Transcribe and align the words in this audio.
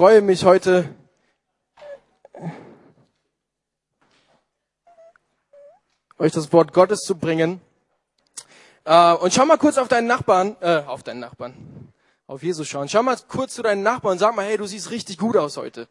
freue 0.00 0.22
mich 0.22 0.46
heute 0.46 0.88
euch 6.18 6.32
das 6.32 6.50
Wort 6.54 6.72
Gottes 6.72 7.00
zu 7.00 7.18
bringen. 7.18 7.60
Äh, 8.86 9.12
und 9.16 9.34
schau 9.34 9.44
mal 9.44 9.58
kurz 9.58 9.76
auf 9.76 9.88
deinen 9.88 10.06
Nachbarn, 10.06 10.56
äh, 10.62 10.84
auf 10.86 11.02
deinen 11.02 11.20
Nachbarn, 11.20 11.92
auf 12.26 12.42
Jesus 12.42 12.66
schauen. 12.66 12.88
Schau 12.88 13.02
mal 13.02 13.18
kurz 13.28 13.52
zu 13.52 13.62
deinen 13.62 13.82
Nachbarn 13.82 14.12
und 14.12 14.20
sag 14.20 14.34
mal, 14.34 14.46
hey, 14.46 14.56
du 14.56 14.64
siehst 14.64 14.90
richtig 14.90 15.18
gut 15.18 15.36
aus 15.36 15.58
heute. 15.58 15.86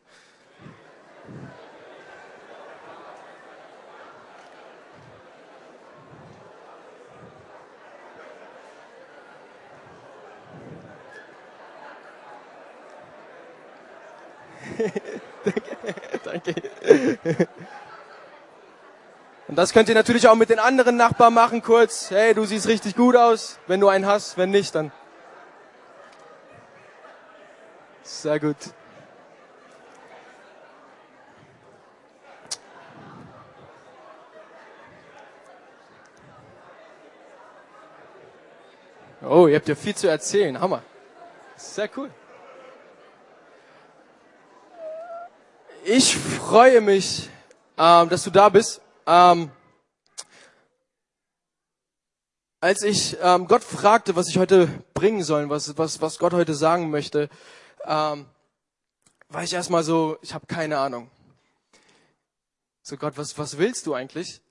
Danke. 16.24 16.54
Und 19.48 19.49
das 19.60 19.74
könnt 19.74 19.90
ihr 19.90 19.96
natürlich 19.96 20.26
auch 20.30 20.36
mit 20.36 20.50
den 20.50 20.60
anderen 20.60 20.96
Nachbarn 20.96 21.34
machen, 21.34 21.62
kurz. 21.62 22.12
Hey, 22.12 22.34
du 22.34 22.46
siehst 22.46 22.68
richtig 22.68 22.96
gut 22.96 23.18
aus. 23.18 23.60
Wenn 23.68 23.82
du 23.82 23.90
einen 23.90 24.06
hast, 24.06 24.38
wenn 24.38 24.52
nicht, 24.52 24.74
dann. 24.74 24.90
Sehr 28.04 28.40
gut. 28.40 28.56
Oh, 39.22 39.48
ihr 39.48 39.58
habt 39.58 39.68
ja 39.68 39.76
viel 39.76 39.94
zu 39.94 40.08
erzählen. 40.08 40.58
Hammer. 40.62 40.84
Sehr 41.58 41.90
cool. 41.98 42.10
Ich 45.84 46.16
freue 46.16 46.80
mich, 46.80 47.30
ähm, 47.78 48.08
dass 48.08 48.24
du 48.24 48.30
da 48.30 48.48
bist. 48.48 48.82
Ähm, 49.12 49.50
als 52.62 52.84
ich 52.84 53.18
ähm, 53.24 53.48
Gott 53.48 53.64
fragte, 53.64 54.16
was 54.16 54.28
ich 54.28 54.38
heute 54.38 54.68
bringen 54.94 55.24
soll, 55.24 55.50
was, 55.50 55.76
was, 55.80 56.00
was 56.00 56.20
Gott 56.20 56.34
heute 56.34 56.54
sagen 56.54 56.92
möchte, 56.92 57.28
ähm, 57.86 58.28
war 59.30 59.44
ich 59.44 59.52
erstmal 59.52 59.82
so, 59.82 60.20
ich 60.22 60.36
habe 60.36 60.46
keine 60.46 60.78
Ahnung. 60.78 61.10
So 62.84 62.98
Gott, 62.98 63.18
was, 63.18 63.36
was 63.40 63.58
willst 63.58 63.88
du 63.88 63.96
eigentlich? 63.96 64.44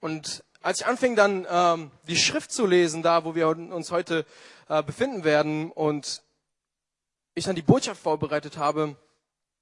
Und 0.00 0.42
als 0.60 0.80
ich 0.80 0.86
anfing 0.86 1.14
dann 1.14 1.46
ähm, 1.48 1.92
die 2.08 2.16
Schrift 2.16 2.50
zu 2.50 2.66
lesen, 2.66 3.04
da 3.04 3.24
wo 3.24 3.36
wir 3.36 3.46
uns 3.46 3.92
heute 3.92 4.26
äh, 4.68 4.82
befinden 4.82 5.22
werden 5.22 5.70
und 5.70 6.24
ich 7.36 7.44
dann 7.44 7.54
die 7.54 7.62
Botschaft 7.62 8.02
vorbereitet 8.02 8.56
habe, 8.56 8.96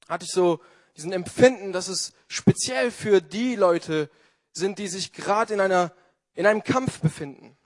hatte 0.08 0.24
ich 0.24 0.32
so 0.32 0.58
diesen 1.00 1.12
Empfinden, 1.14 1.72
dass 1.72 1.88
es 1.88 2.12
speziell 2.28 2.90
für 2.90 3.22
die 3.22 3.56
Leute 3.56 4.10
sind, 4.52 4.78
die 4.78 4.86
sich 4.86 5.14
gerade 5.14 5.54
in 5.54 5.60
einer, 5.60 5.94
in 6.34 6.44
einem 6.44 6.62
Kampf 6.62 7.00
befinden. 7.00 7.56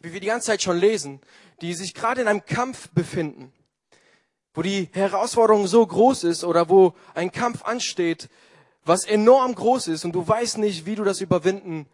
Wie 0.00 0.12
wir 0.12 0.18
die 0.18 0.26
ganze 0.26 0.48
Zeit 0.48 0.60
schon 0.60 0.76
lesen, 0.76 1.20
die 1.60 1.72
sich 1.74 1.94
gerade 1.94 2.20
in 2.20 2.26
einem 2.26 2.44
Kampf 2.44 2.88
befinden, 2.88 3.52
wo 4.54 4.62
die 4.62 4.88
Herausforderung 4.92 5.68
so 5.68 5.86
groß 5.86 6.24
ist 6.24 6.42
oder 6.42 6.68
wo 6.68 6.96
ein 7.14 7.30
Kampf 7.30 7.62
ansteht, 7.62 8.28
was 8.84 9.04
enorm 9.04 9.54
groß 9.54 9.86
ist 9.86 10.04
und 10.04 10.10
du 10.10 10.26
weißt 10.26 10.58
nicht, 10.58 10.84
wie 10.84 10.96
du 10.96 11.04
das 11.04 11.20
überwinden 11.20 11.86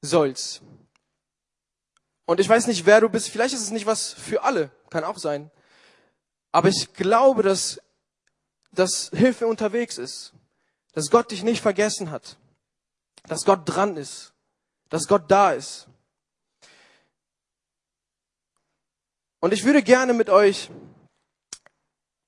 sollst. 0.00 0.60
Und 2.24 2.40
ich 2.40 2.48
weiß 2.48 2.66
nicht, 2.66 2.84
wer 2.84 3.00
du 3.00 3.08
bist. 3.08 3.28
Vielleicht 3.28 3.54
ist 3.54 3.62
es 3.62 3.70
nicht 3.70 3.86
was 3.86 4.12
für 4.12 4.42
alle. 4.42 4.72
Kann 4.90 5.04
auch 5.04 5.18
sein. 5.18 5.52
Aber 6.50 6.68
ich 6.68 6.92
glaube, 6.94 7.44
dass 7.44 7.80
dass 8.72 9.10
Hilfe 9.14 9.46
unterwegs 9.46 9.98
ist, 9.98 10.32
dass 10.92 11.10
Gott 11.10 11.30
dich 11.30 11.42
nicht 11.42 11.62
vergessen 11.62 12.10
hat, 12.10 12.36
dass 13.26 13.44
Gott 13.44 13.62
dran 13.64 13.96
ist, 13.96 14.32
dass 14.88 15.06
Gott 15.06 15.30
da 15.30 15.52
ist. 15.52 15.88
Und 19.40 19.52
ich 19.52 19.64
würde 19.64 19.82
gerne 19.82 20.14
mit 20.14 20.30
euch 20.30 20.70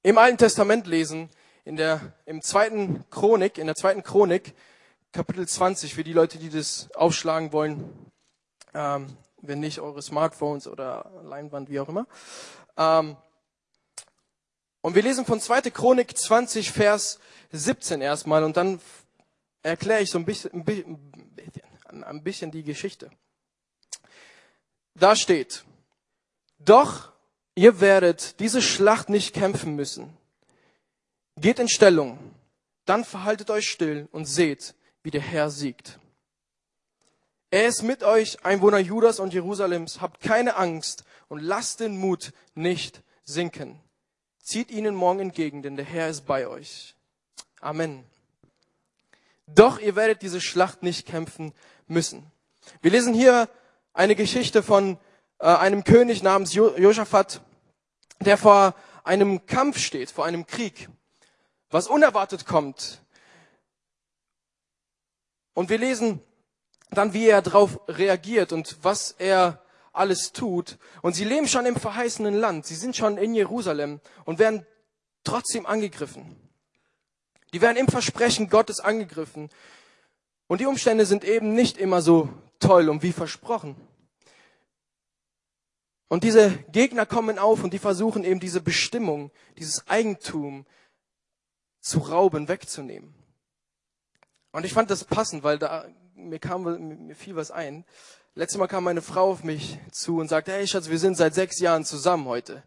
im 0.03 0.17
Alten 0.17 0.39
Testament 0.39 0.87
lesen, 0.87 1.29
in 1.65 1.77
der, 1.77 2.13
im 2.25 2.41
zweiten 2.41 3.05
Chronik, 3.11 3.59
in 3.59 3.67
der 3.67 3.75
zweiten 3.75 4.03
Chronik, 4.03 4.55
Kapitel 5.13 5.47
20, 5.47 5.95
für 5.95 6.05
die 6.05 6.13
Leute, 6.13 6.39
die 6.39 6.51
das 6.51 6.89
aufschlagen 6.95 7.53
wollen, 7.53 7.93
ähm, 8.75 9.17
wenn 9.43 9.61
nicht 9.61 9.81
eure 9.81 10.03
Smartphones 10.03 10.69
oder 10.69 11.11
Leinwand, 11.25 11.69
wie 11.69 11.81
auch 11.81 11.89
immer. 11.89 12.07
Ähm, 12.77 13.17
und 14.83 14.95
wir 14.95 15.03
lesen 15.03 15.25
von 15.25 15.41
2. 15.41 15.63
Chronik 15.71 16.17
20, 16.17 16.73
Vers 16.73 17.19
17 17.53 18.01
erstmal 18.01 18.45
und 18.45 18.57
dann 18.57 18.81
erkläre 19.63 20.03
ich 20.03 20.11
so 20.11 20.19
ein 20.19 20.25
bisschen, 20.25 20.65
ein 21.85 22.23
bisschen, 22.23 22.51
die 22.51 22.63
Geschichte. 22.63 23.11
Da 24.95 25.17
steht, 25.17 25.65
doch 26.59 27.13
ihr 27.55 27.81
werdet 27.81 28.41
diese 28.41 28.63
Schlacht 28.63 29.09
nicht 29.09 29.35
kämpfen 29.35 29.75
müssen. 29.77 30.17
Geht 31.37 31.59
in 31.59 31.69
Stellung, 31.69 32.19
dann 32.85 33.05
verhaltet 33.05 33.51
euch 33.51 33.69
still 33.69 34.09
und 34.13 34.27
seht, 34.27 34.75
wie 35.03 35.11
der 35.11 35.21
Herr 35.21 35.51
siegt. 35.51 35.99
Er 37.51 37.67
ist 37.67 37.83
mit 37.83 38.05
euch, 38.05 38.45
Einwohner 38.45 38.79
Judas 38.79 39.19
und 39.19 39.35
Jerusalems. 39.35 40.01
Habt 40.01 40.21
keine 40.21 40.57
Angst 40.57 41.05
und 41.29 41.41
lasst 41.41 41.81
den 41.81 41.97
Mut 41.97 42.33
nicht 42.55 43.03
sinken. 43.25 43.81
Zieht 44.51 44.73
ihnen 44.73 44.97
morgen 44.97 45.21
entgegen, 45.21 45.63
denn 45.63 45.77
der 45.77 45.85
Herr 45.85 46.09
ist 46.09 46.27
bei 46.27 46.49
euch. 46.49 46.97
Amen. 47.61 48.05
Doch 49.47 49.79
ihr 49.79 49.95
werdet 49.95 50.23
diese 50.23 50.41
Schlacht 50.41 50.83
nicht 50.83 51.07
kämpfen 51.07 51.53
müssen. 51.87 52.29
Wir 52.83 52.91
lesen 52.91 53.15
hier 53.15 53.49
eine 53.93 54.17
Geschichte 54.17 54.65
von 54.65 54.99
äh, 55.39 55.47
einem 55.47 55.85
König 55.85 56.25
namens 56.25 56.53
jo 56.53 56.77
Josaphat, 56.77 57.41
der 58.19 58.37
vor 58.37 58.75
einem 59.05 59.47
Kampf 59.47 59.79
steht, 59.79 60.11
vor 60.11 60.25
einem 60.25 60.45
Krieg, 60.49 60.89
was 61.71 61.87
unerwartet 61.87 62.45
kommt. 62.45 63.03
Und 65.55 65.69
wir 65.69 65.79
lesen 65.79 66.21
dann, 66.91 67.13
wie 67.13 67.29
er 67.29 67.41
darauf 67.41 67.79
reagiert 67.87 68.53
und 68.53 68.79
was 68.83 69.13
er 69.13 69.63
alles 69.93 70.33
tut. 70.33 70.79
Und 71.03 71.15
sie 71.15 71.25
leben 71.25 71.49
schon 71.49 71.67
im 71.67 71.77
verheißenen 71.77 72.35
Land. 72.35 72.67
Sie 72.67 72.75
sind 72.75 72.97
schon 72.97 73.19
in 73.19 73.35
Jerusalem 73.35 74.01
und 74.25 74.39
werden 74.39 74.67
trotzdem 75.25 75.67
angegriffen. 75.67 76.37
Die 77.53 77.61
werden 77.61 77.77
im 77.77 77.89
Versprechen 77.89 78.49
Gottes 78.49 78.81
angegriffen. 78.81 79.51
Und 80.47 80.61
die 80.61 80.67
Umstände 80.67 81.07
sind 81.07 81.25
eben 81.25 81.55
nicht 81.55 81.79
immer 81.79 82.03
so 82.03 82.29
toll 82.59 82.89
und 82.89 83.03
wie 83.03 83.13
versprochen. 83.13 83.77
Und 86.09 86.25
diese 86.25 86.51
Gegner 86.73 87.07
kommen 87.07 87.39
auf 87.39 87.63
und 87.63 87.73
die 87.73 87.79
versuchen 87.79 88.25
eben 88.25 88.41
diese 88.41 88.61
Bestimmung, 88.61 89.31
dieses 89.59 89.87
Eigentum 89.87 90.67
zu 91.81 92.01
rauben, 92.01 92.49
wegzunehmen. 92.49 93.15
Und 94.51 94.65
ich 94.65 94.73
fand 94.73 94.91
das 94.91 95.05
passend, 95.05 95.45
weil 95.45 95.59
da 95.59 95.87
mir 96.15 96.39
kam 96.39 97.07
mir 97.07 97.15
fiel 97.15 97.37
was 97.37 97.51
ein. 97.51 97.85
Letztes 98.37 98.59
Mal 98.59 98.69
kam 98.69 98.85
meine 98.85 99.03
Frau 99.03 99.33
auf 99.33 99.43
mich 99.43 99.77
zu 99.91 100.19
und 100.19 100.29
sagte, 100.29 100.53
hey 100.53 100.67
Schatz, 100.67 100.89
wir 100.89 101.01
sind 101.01 101.17
seit 101.17 101.35
sechs 101.35 101.59
Jahren 101.59 101.85
zusammen 101.85 102.27
heute. 102.27 102.63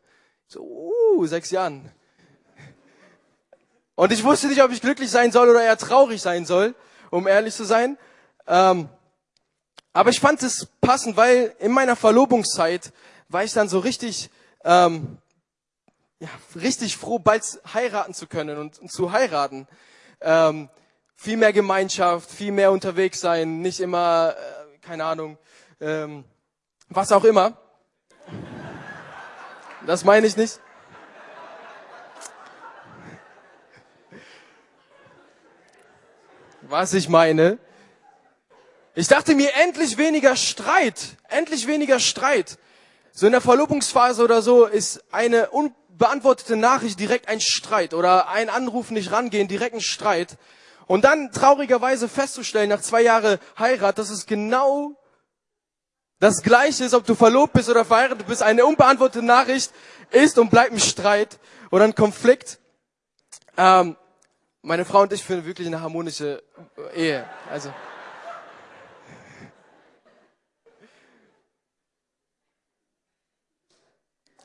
So, 0.46 0.62
uh, 0.62 1.26
sechs 1.26 1.52
Jahren. 1.52 1.90
Und 3.96 4.12
ich 4.12 4.26
wusste 4.26 4.48
nicht, 4.48 4.62
ob 4.62 4.72
ich 4.72 4.82
glücklich 4.82 5.10
sein 5.10 5.32
soll 5.32 5.50
oder 5.50 5.64
eher 5.64 5.78
traurig 5.78 6.22
sein 6.22 6.46
soll, 6.46 6.76
um 7.12 7.28
ehrlich 7.28 7.56
zu 7.56 7.64
sein. 7.64 7.98
Ähm, 8.46 8.90
aber 9.94 10.10
ich 10.10 10.20
fand 10.20 10.44
es 10.44 10.68
passend, 10.82 11.16
weil 11.16 11.56
in 11.60 11.72
meiner 11.72 11.96
Verlobungszeit 11.96 12.92
war 13.30 13.46
ich 13.46 13.54
dann 13.54 13.70
so 13.70 13.80
richtig, 13.80 14.30
ähm, 14.66 15.18
ja, 16.20 16.30
richtig 16.56 16.98
froh, 16.98 17.20
bald 17.20 17.44
heiraten 17.74 18.14
zu 18.14 18.28
können 18.28 18.58
und, 18.58 18.80
und 18.80 18.92
zu 18.92 19.14
heiraten. 19.14 19.68
Ähm, 20.20 20.70
viel 21.16 21.38
mehr 21.38 21.54
Gemeinschaft, 21.54 22.30
viel 22.30 22.52
mehr 22.52 22.74
unterwegs 22.74 23.22
sein, 23.22 23.62
nicht 23.62 23.80
immer, 23.80 24.36
äh, 24.38 24.78
keine 24.80 25.06
Ahnung, 25.06 25.38
ähm, 25.84 26.24
was 26.90 27.12
auch 27.12 27.26
immer. 27.26 27.58
Das 29.86 30.06
meine 30.06 30.26
ich 30.26 30.38
nicht. 30.38 30.60
Was 36.62 36.94
ich 36.94 37.10
meine. 37.10 37.60
Ich 38.96 39.08
dachte 39.08 39.36
mir, 39.36 39.54
endlich 39.62 39.98
weniger 39.98 40.36
Streit. 40.36 41.18
Endlich 41.28 41.68
weniger 41.68 42.00
Streit. 42.00 42.58
So 43.12 43.26
in 43.26 43.34
der 43.34 43.42
Verlobungsphase 43.42 44.24
oder 44.24 44.42
so 44.42 44.66
ist 44.66 45.04
eine 45.12 45.50
unbeantwortete 45.50 46.56
Nachricht 46.56 47.00
direkt 47.00 47.28
ein 47.28 47.42
Streit 47.42 47.94
oder 47.94 48.30
ein 48.30 48.50
Anruf 48.50 48.90
nicht 48.90 49.12
rangehen, 49.12 49.48
direkt 49.48 49.76
ein 49.76 49.82
Streit. 49.82 50.38
Und 50.88 51.06
dann 51.06 51.32
traurigerweise 51.32 52.08
festzustellen, 52.08 52.70
nach 52.70 52.82
zwei 52.82 53.02
Jahren 53.02 53.38
Heirat, 53.60 53.98
dass 53.98 54.10
es 54.10 54.26
genau 54.26 54.96
das 56.24 56.42
Gleiche 56.42 56.86
ist, 56.86 56.94
ob 56.94 57.06
du 57.06 57.16
verlobt 57.16 57.52
bist 57.52 57.68
oder 57.68 57.84
verheiratet 57.84 58.26
bist, 58.26 58.42
eine 58.42 58.66
unbeantwortete 58.66 59.26
Nachricht 59.26 59.74
ist 60.10 60.40
und 60.40 60.50
bleibt 60.50 60.72
ein 60.72 60.80
Streit 60.80 61.38
oder 61.70 61.84
ein 61.84 61.96
Konflikt. 61.96 62.60
Ähm, 63.58 63.98
meine 64.62 64.86
Frau 64.86 65.02
und 65.02 65.12
ich 65.12 65.22
führen 65.22 65.44
wirklich 65.44 65.68
eine 65.68 65.82
harmonische 65.82 66.42
Ehe. 66.96 67.28
Also. 67.52 67.74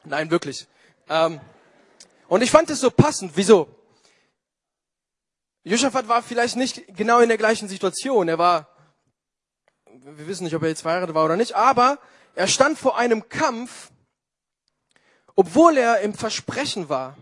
Nein, 0.02 0.32
wirklich. 0.32 0.66
Ähm, 1.08 1.40
und 2.26 2.42
ich 2.42 2.50
fand 2.50 2.70
es 2.70 2.80
so 2.80 2.90
passend. 2.90 3.30
Wieso? 3.36 3.68
Josaphat 5.62 6.08
war 6.08 6.24
vielleicht 6.24 6.56
nicht 6.56 6.82
genau 6.88 7.20
in 7.20 7.28
der 7.28 7.38
gleichen 7.38 7.68
Situation. 7.68 8.26
Er 8.26 8.38
war, 8.38 8.66
wir 10.04 10.26
wissen 10.26 10.44
nicht, 10.44 10.54
ob 10.54 10.62
er 10.62 10.68
jetzt 10.68 10.82
verheiratet 10.82 11.14
war 11.14 11.24
oder 11.24 11.36
nicht, 11.36 11.54
aber 11.54 11.98
er 12.34 12.46
stand 12.46 12.78
vor 12.78 12.96
einem 12.98 13.28
Kampf, 13.28 13.90
obwohl 15.34 15.76
er 15.76 16.00
im 16.00 16.14
Versprechen 16.14 16.88
war. 16.88 17.16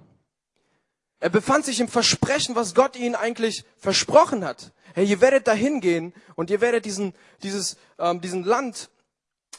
Er 1.18 1.30
befand 1.30 1.64
sich 1.64 1.80
im 1.80 1.88
Versprechen, 1.88 2.54
was 2.54 2.74
Gott 2.74 2.96
ihnen 2.96 3.14
eigentlich 3.14 3.64
versprochen 3.78 4.44
hat. 4.44 4.72
Hey, 4.94 5.06
ihr 5.06 5.20
werdet 5.20 5.46
dahin 5.46 5.80
gehen 5.80 6.14
und 6.34 6.50
ihr 6.50 6.60
werdet 6.60 6.84
diesen, 6.84 7.14
dieses, 7.42 7.76
ähm, 7.98 8.20
diesen 8.20 8.44
Land, 8.44 8.90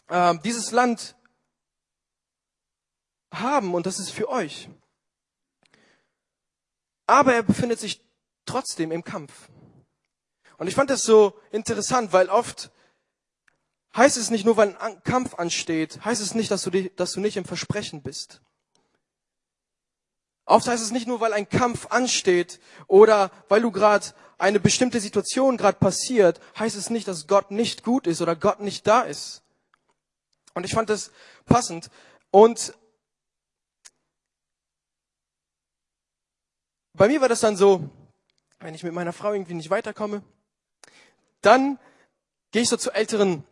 ähm, 0.10 0.40
dieses 0.44 0.72
Land 0.72 1.16
haben 3.32 3.74
und 3.74 3.86
das 3.86 4.00
ist 4.00 4.12
für 4.12 4.30
euch. 4.30 4.70
Aber 7.08 7.34
er 7.34 7.44
befindet 7.44 7.80
sich 7.80 8.04
trotzdem 8.46 8.92
im 8.92 9.04
Kampf. 9.04 9.50
Und 10.58 10.68
ich 10.68 10.76
fand 10.76 10.90
das 10.90 11.04
so 11.04 11.40
interessant, 11.52 12.14
weil 12.14 12.30
oft 12.30 12.72
heißt 13.98 14.16
es 14.18 14.30
nicht 14.30 14.46
nur, 14.46 14.56
weil 14.56 14.78
ein 14.78 15.04
Kampf 15.04 15.36
ansteht, 15.36 16.06
heißt 16.06 16.22
es 16.22 16.36
nicht, 16.36 16.52
dass 16.52 16.62
du, 16.62 16.70
dich, 16.70 16.96
dass 16.96 17.14
du 17.14 17.20
nicht 17.20 17.36
im 17.36 17.46
Versprechen 17.46 18.04
bist. 18.04 18.42
Oft 20.46 20.68
heißt 20.68 20.82
es 20.82 20.92
nicht 20.92 21.08
nur, 21.08 21.20
weil 21.20 21.34
ein 21.34 21.50
Kampf 21.50 21.88
ansteht 21.88 22.62
oder 22.88 23.32
weil 23.50 23.62
du 23.62 23.72
gerade 23.72 24.06
eine 24.38 24.60
bestimmte 24.60 25.02
Situation 25.02 25.58
gerade 25.58 25.78
passiert, 25.78 26.40
heißt 26.58 26.78
es 26.78 26.90
nicht, 26.90 27.08
dass 27.08 27.28
Gott 27.28 27.52
nicht 27.52 27.84
gut 27.84 28.08
ist 28.08 28.22
oder 28.22 28.36
Gott 28.36 28.62
nicht 28.62 28.88
da 28.88 29.02
ist. 29.02 29.42
Und 30.54 30.64
ich 30.64 30.74
fand 30.74 30.90
das 30.90 31.12
passend. 31.46 31.90
Und 32.32 32.74
bei 36.94 37.08
mir 37.08 37.20
war 37.20 37.30
das 37.30 37.42
dann 37.42 37.58
so, 37.58 37.90
wenn 38.60 38.74
ich 38.74 38.84
mit 38.84 38.94
meiner 38.94 39.14
Frau 39.14 39.34
irgendwie 39.34 39.54
nicht 39.54 39.70
weiterkomme, 39.70 40.24
dann 41.42 41.78
gehe 42.52 42.62
ich 42.62 42.70
so 42.70 42.78
zu 42.78 42.92
älteren, 42.92 43.44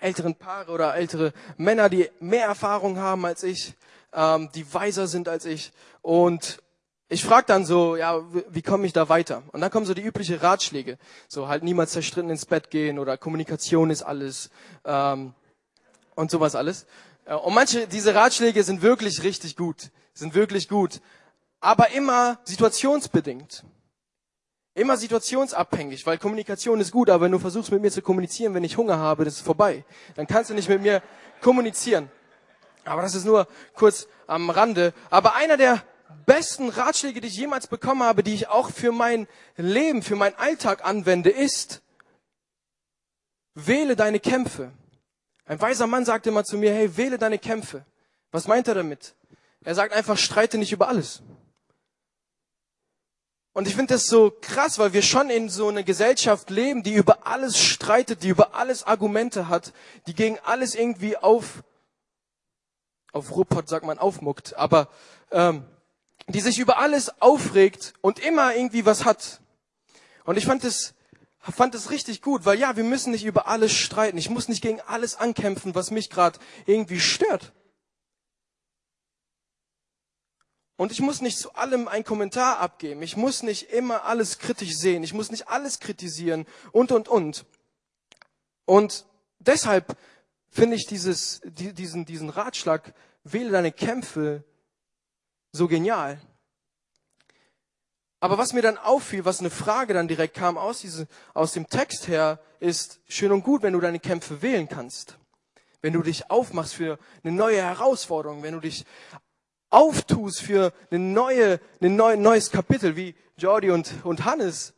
älteren 0.00 0.34
Paare 0.34 0.70
oder 0.72 0.94
ältere 0.94 1.32
Männer, 1.56 1.88
die 1.88 2.10
mehr 2.20 2.46
Erfahrung 2.46 2.98
haben 2.98 3.24
als 3.24 3.42
ich, 3.42 3.74
ähm, 4.12 4.50
die 4.54 4.72
weiser 4.72 5.06
sind 5.06 5.28
als 5.28 5.44
ich. 5.44 5.72
Und 6.02 6.62
ich 7.08 7.24
frage 7.24 7.46
dann 7.46 7.64
so, 7.64 7.96
ja, 7.96 8.20
wie 8.48 8.62
komme 8.62 8.86
ich 8.86 8.92
da 8.92 9.08
weiter? 9.08 9.42
Und 9.52 9.60
dann 9.60 9.70
kommen 9.70 9.86
so 9.86 9.94
die 9.94 10.02
üblichen 10.02 10.36
Ratschläge. 10.36 10.98
So 11.28 11.48
halt 11.48 11.62
niemals 11.62 11.92
zerstritten 11.92 12.30
ins 12.30 12.46
Bett 12.46 12.70
gehen 12.70 12.98
oder 12.98 13.16
Kommunikation 13.16 13.90
ist 13.90 14.02
alles 14.02 14.50
ähm, 14.84 15.34
und 16.14 16.30
sowas 16.30 16.54
alles. 16.54 16.86
Äh, 17.24 17.34
und 17.34 17.54
manche, 17.54 17.86
diese 17.86 18.14
Ratschläge 18.14 18.62
sind 18.62 18.82
wirklich 18.82 19.22
richtig 19.22 19.56
gut, 19.56 19.90
sind 20.14 20.34
wirklich 20.34 20.68
gut 20.68 21.00
aber 21.60 21.90
immer 21.90 22.38
situationsbedingt. 22.44 23.64
Immer 24.74 24.96
situationsabhängig, 24.96 26.06
weil 26.06 26.18
Kommunikation 26.18 26.80
ist 26.80 26.92
gut, 26.92 27.10
aber 27.10 27.24
wenn 27.24 27.32
du 27.32 27.38
versuchst 27.38 27.72
mit 27.72 27.82
mir 27.82 27.90
zu 27.90 28.02
kommunizieren, 28.02 28.54
wenn 28.54 28.62
ich 28.62 28.76
Hunger 28.76 28.98
habe, 28.98 29.24
das 29.24 29.34
ist 29.34 29.44
vorbei. 29.44 29.84
Dann 30.14 30.26
kannst 30.26 30.50
du 30.50 30.54
nicht 30.54 30.68
mit 30.68 30.80
mir 30.80 31.02
kommunizieren. 31.40 32.10
Aber 32.84 33.02
das 33.02 33.14
ist 33.14 33.24
nur 33.24 33.46
kurz 33.74 34.06
am 34.26 34.48
Rande. 34.48 34.94
Aber 35.10 35.34
einer 35.34 35.56
der 35.56 35.82
besten 36.24 36.68
Ratschläge, 36.68 37.20
die 37.20 37.28
ich 37.28 37.36
jemals 37.36 37.66
bekommen 37.66 38.02
habe, 38.02 38.22
die 38.22 38.34
ich 38.34 38.48
auch 38.48 38.70
für 38.70 38.92
mein 38.92 39.26
Leben, 39.56 40.02
für 40.02 40.16
meinen 40.16 40.36
Alltag 40.36 40.84
anwende, 40.84 41.30
ist, 41.30 41.82
wähle 43.54 43.96
deine 43.96 44.20
Kämpfe. 44.20 44.72
Ein 45.46 45.60
weiser 45.60 45.88
Mann 45.88 46.04
sagte 46.04 46.28
immer 46.28 46.44
zu 46.44 46.56
mir, 46.56 46.72
hey, 46.72 46.96
wähle 46.96 47.18
deine 47.18 47.38
Kämpfe. 47.38 47.84
Was 48.30 48.46
meint 48.46 48.68
er 48.68 48.74
damit? 48.74 49.16
Er 49.64 49.74
sagt 49.74 49.92
einfach, 49.92 50.16
streite 50.16 50.58
nicht 50.58 50.72
über 50.72 50.88
alles. 50.88 51.22
Und 53.52 53.66
ich 53.66 53.74
finde 53.74 53.94
das 53.94 54.06
so 54.06 54.32
krass, 54.40 54.78
weil 54.78 54.92
wir 54.92 55.02
schon 55.02 55.28
in 55.28 55.48
so 55.48 55.68
einer 55.68 55.82
Gesellschaft 55.82 56.50
leben, 56.50 56.82
die 56.82 56.94
über 56.94 57.26
alles 57.26 57.58
streitet, 57.58 58.22
die 58.22 58.28
über 58.28 58.54
alles 58.54 58.84
Argumente 58.84 59.48
hat, 59.48 59.72
die 60.06 60.14
gegen 60.14 60.38
alles 60.44 60.74
irgendwie 60.74 61.16
auf, 61.16 61.64
auf 63.12 63.34
Ruppert 63.34 63.68
sagt 63.68 63.84
man 63.84 63.98
aufmuckt, 63.98 64.56
aber 64.56 64.88
ähm, 65.32 65.64
die 66.28 66.40
sich 66.40 66.60
über 66.60 66.78
alles 66.78 67.20
aufregt 67.20 67.94
und 68.02 68.20
immer 68.20 68.54
irgendwie 68.54 68.86
was 68.86 69.04
hat. 69.04 69.40
Und 70.24 70.38
ich 70.38 70.46
fand 70.46 70.62
es 70.62 70.94
fand 71.40 71.74
es 71.74 71.90
richtig 71.90 72.22
gut, 72.22 72.44
weil 72.44 72.58
ja, 72.58 72.76
wir 72.76 72.84
müssen 72.84 73.12
nicht 73.12 73.24
über 73.24 73.48
alles 73.48 73.72
streiten. 73.72 74.18
Ich 74.18 74.30
muss 74.30 74.48
nicht 74.48 74.62
gegen 74.62 74.80
alles 74.82 75.16
ankämpfen, 75.16 75.74
was 75.74 75.90
mich 75.90 76.10
gerade 76.10 76.38
irgendwie 76.66 77.00
stört. 77.00 77.52
Und 80.80 80.92
ich 80.92 81.02
muss 81.02 81.20
nicht 81.20 81.36
zu 81.36 81.52
allem 81.52 81.88
einen 81.88 82.04
Kommentar 82.04 82.58
abgeben. 82.58 83.02
Ich 83.02 83.14
muss 83.14 83.42
nicht 83.42 83.70
immer 83.70 84.04
alles 84.04 84.38
kritisch 84.38 84.72
sehen. 84.78 85.02
Ich 85.02 85.12
muss 85.12 85.30
nicht 85.30 85.46
alles 85.48 85.78
kritisieren 85.78 86.46
und, 86.72 86.90
und, 86.90 87.06
und. 87.06 87.44
Und 88.64 89.04
deshalb 89.40 89.94
finde 90.48 90.76
ich 90.76 90.86
dieses, 90.86 91.42
diesen, 91.44 92.06
diesen 92.06 92.30
Ratschlag, 92.30 92.94
wähle 93.24 93.50
deine 93.50 93.72
Kämpfe, 93.72 94.42
so 95.52 95.68
genial. 95.68 96.18
Aber 98.20 98.38
was 98.38 98.54
mir 98.54 98.62
dann 98.62 98.78
auffiel, 98.78 99.26
was 99.26 99.40
eine 99.40 99.50
Frage 99.50 99.92
dann 99.92 100.08
direkt 100.08 100.32
kam 100.32 100.56
aus, 100.56 100.80
diese, 100.80 101.08
aus 101.34 101.52
dem 101.52 101.68
Text 101.68 102.08
her, 102.08 102.40
ist 102.58 103.00
schön 103.06 103.32
und 103.32 103.42
gut, 103.42 103.62
wenn 103.62 103.74
du 103.74 103.80
deine 103.80 104.00
Kämpfe 104.00 104.40
wählen 104.40 104.66
kannst. 104.66 105.18
Wenn 105.82 105.92
du 105.92 106.00
dich 106.00 106.30
aufmachst 106.30 106.72
für 106.72 106.98
eine 107.22 107.32
neue 107.32 107.60
Herausforderung, 107.60 108.42
wenn 108.42 108.54
du 108.54 108.60
dich 108.60 108.86
auftust 109.70 110.42
für 110.42 110.72
eine 110.90 111.00
neue, 111.00 111.60
ein 111.80 111.96
neue, 111.96 112.16
neues 112.16 112.50
Kapitel, 112.50 112.96
wie 112.96 113.14
Jordi 113.36 113.70
und, 113.70 114.04
und 114.04 114.24
Hannes. 114.24 114.74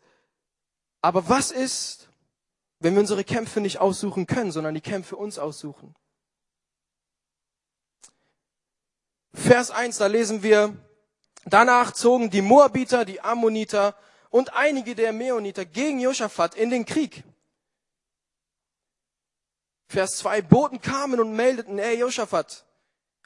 Aber 1.01 1.29
was 1.29 1.51
ist, 1.51 2.09
wenn 2.79 2.95
wir 2.95 3.01
unsere 3.01 3.25
Kämpfe 3.25 3.61
nicht 3.61 3.79
aussuchen 3.79 4.27
können, 4.27 4.53
sondern 4.53 4.75
die 4.75 4.81
Kämpfe 4.81 5.17
uns 5.17 5.39
aussuchen? 5.39 5.95
Vers 9.35 9.71
1, 9.71 9.97
da 9.99 10.07
lesen 10.07 10.43
wir, 10.43 10.77
danach 11.47 11.93
zogen 11.93 12.31
die 12.31 12.43
Moabiter, 12.43 13.05
die 13.05 13.21
Ammoniter 13.21 13.97
und 14.31 14.53
einige 14.55 14.95
der 14.95 15.13
Meoniter 15.13 15.65
gegen 15.65 16.01
Josaphat 16.01 16.55
in 16.55 16.71
den 16.71 16.85
Krieg. 16.85 17.25
Vers 19.89 20.19
2, 20.19 20.43
Boten 20.43 20.81
kamen 20.81 21.21
und 21.21 21.33
meldeten, 21.35 21.79
ey 21.79 21.99
Josaphat, 21.99 22.65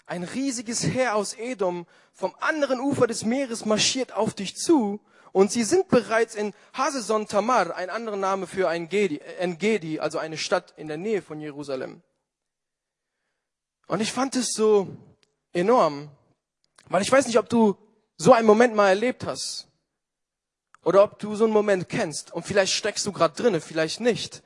ein 0.06 0.22
riesiges 0.22 0.84
Heer 0.84 1.16
aus 1.16 1.34
Edom 1.34 1.86
vom 2.12 2.34
anderen 2.40 2.80
Ufer 2.80 3.06
des 3.06 3.24
Meeres 3.24 3.64
marschiert 3.64 4.12
auf 4.12 4.34
dich 4.34 4.56
zu 4.56 5.00
und 5.32 5.52
sie 5.52 5.64
sind 5.64 5.88
bereits 5.88 6.34
in 6.34 6.54
Haseson 6.72 7.26
Tamar, 7.26 7.76
ein 7.76 7.90
anderer 7.90 8.16
Name 8.16 8.46
für 8.46 8.70
Engedi, 8.70 9.18
Engedi, 9.38 10.00
also 10.00 10.18
eine 10.18 10.38
Stadt 10.38 10.72
in 10.76 10.88
der 10.88 10.96
Nähe 10.96 11.20
von 11.20 11.40
Jerusalem. 11.40 12.02
Und 13.86 14.00
ich 14.00 14.12
fand 14.12 14.34
es 14.36 14.52
so 14.52 14.88
enorm, 15.52 16.10
weil 16.88 17.02
ich 17.02 17.12
weiß 17.12 17.26
nicht, 17.26 17.38
ob 17.38 17.48
du 17.48 17.76
so 18.16 18.32
einen 18.32 18.46
Moment 18.46 18.74
mal 18.74 18.88
erlebt 18.88 19.26
hast 19.26 19.68
oder 20.82 21.02
ob 21.02 21.18
du 21.18 21.34
so 21.34 21.44
einen 21.44 21.52
Moment 21.52 21.88
kennst 21.88 22.32
und 22.32 22.46
vielleicht 22.46 22.72
steckst 22.72 23.04
du 23.06 23.12
gerade 23.12 23.34
drinne, 23.34 23.60
vielleicht 23.60 24.00
nicht. 24.00 24.42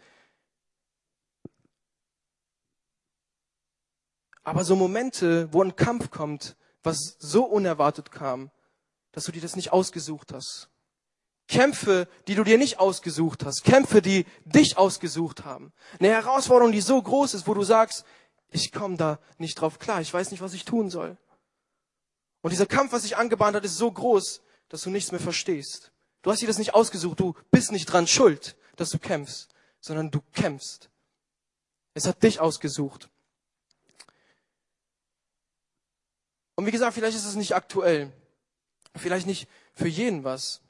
Aber 4.42 4.64
so 4.64 4.76
Momente, 4.76 5.52
wo 5.52 5.62
ein 5.62 5.76
Kampf 5.76 6.10
kommt, 6.10 6.56
was 6.82 7.16
so 7.18 7.44
unerwartet 7.44 8.10
kam, 8.10 8.50
dass 9.12 9.24
du 9.24 9.32
dir 9.32 9.42
das 9.42 9.56
nicht 9.56 9.72
ausgesucht 9.72 10.32
hast. 10.32 10.68
Kämpfe, 11.48 12.08
die 12.28 12.36
du 12.36 12.44
dir 12.44 12.58
nicht 12.58 12.78
ausgesucht 12.78 13.44
hast. 13.44 13.64
Kämpfe, 13.64 14.00
die 14.00 14.24
dich 14.44 14.78
ausgesucht 14.78 15.44
haben. 15.44 15.72
Eine 15.98 16.10
Herausforderung, 16.10 16.72
die 16.72 16.80
so 16.80 17.02
groß 17.02 17.34
ist, 17.34 17.48
wo 17.48 17.54
du 17.54 17.64
sagst, 17.64 18.04
ich 18.52 18.72
komme 18.72 18.96
da 18.96 19.18
nicht 19.38 19.60
drauf 19.60 19.78
klar, 19.78 20.00
ich 20.00 20.12
weiß 20.12 20.30
nicht, 20.30 20.42
was 20.42 20.54
ich 20.54 20.64
tun 20.64 20.90
soll. 20.90 21.16
Und 22.42 22.50
dieser 22.50 22.66
Kampf, 22.66 22.92
was 22.92 23.02
sich 23.02 23.16
angebahnt 23.16 23.56
hat, 23.56 23.64
ist 23.64 23.76
so 23.76 23.90
groß, 23.90 24.42
dass 24.68 24.82
du 24.82 24.90
nichts 24.90 25.10
mehr 25.10 25.20
verstehst. 25.20 25.92
Du 26.22 26.30
hast 26.30 26.40
dir 26.40 26.46
das 26.46 26.58
nicht 26.58 26.74
ausgesucht, 26.74 27.18
du 27.20 27.34
bist 27.50 27.72
nicht 27.72 27.86
dran 27.86 28.06
schuld, 28.06 28.56
dass 28.76 28.90
du 28.90 28.98
kämpfst, 28.98 29.52
sondern 29.80 30.10
du 30.10 30.20
kämpfst. 30.32 30.90
Es 31.94 32.06
hat 32.06 32.22
dich 32.22 32.40
ausgesucht. 32.40 33.10
Und 36.60 36.66
wie 36.66 36.72
gesagt, 36.72 36.92
vielleicht 36.92 37.16
ist 37.16 37.24
es 37.24 37.36
nicht 37.36 37.54
aktuell. 37.54 38.12
Vielleicht 38.94 39.26
nicht 39.26 39.48
für 39.72 39.88
jeden 39.88 40.24
was. 40.24 40.60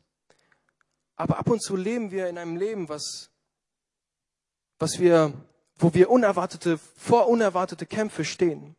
Aber 1.17 1.37
ab 1.37 1.49
und 1.49 1.61
zu 1.61 1.75
leben 1.75 2.13
wir 2.13 2.29
in 2.29 2.39
einem 2.39 2.57
Leben, 2.57 2.89
was, 2.89 3.29
was 4.79 5.01
wir, 5.01 5.33
wo 5.75 5.93
wir 5.93 6.09
unerwartete, 6.09 6.79
vor 6.79 7.27
unerwartete 7.27 7.87
Kämpfe 7.87 8.25
stehen. 8.25 8.77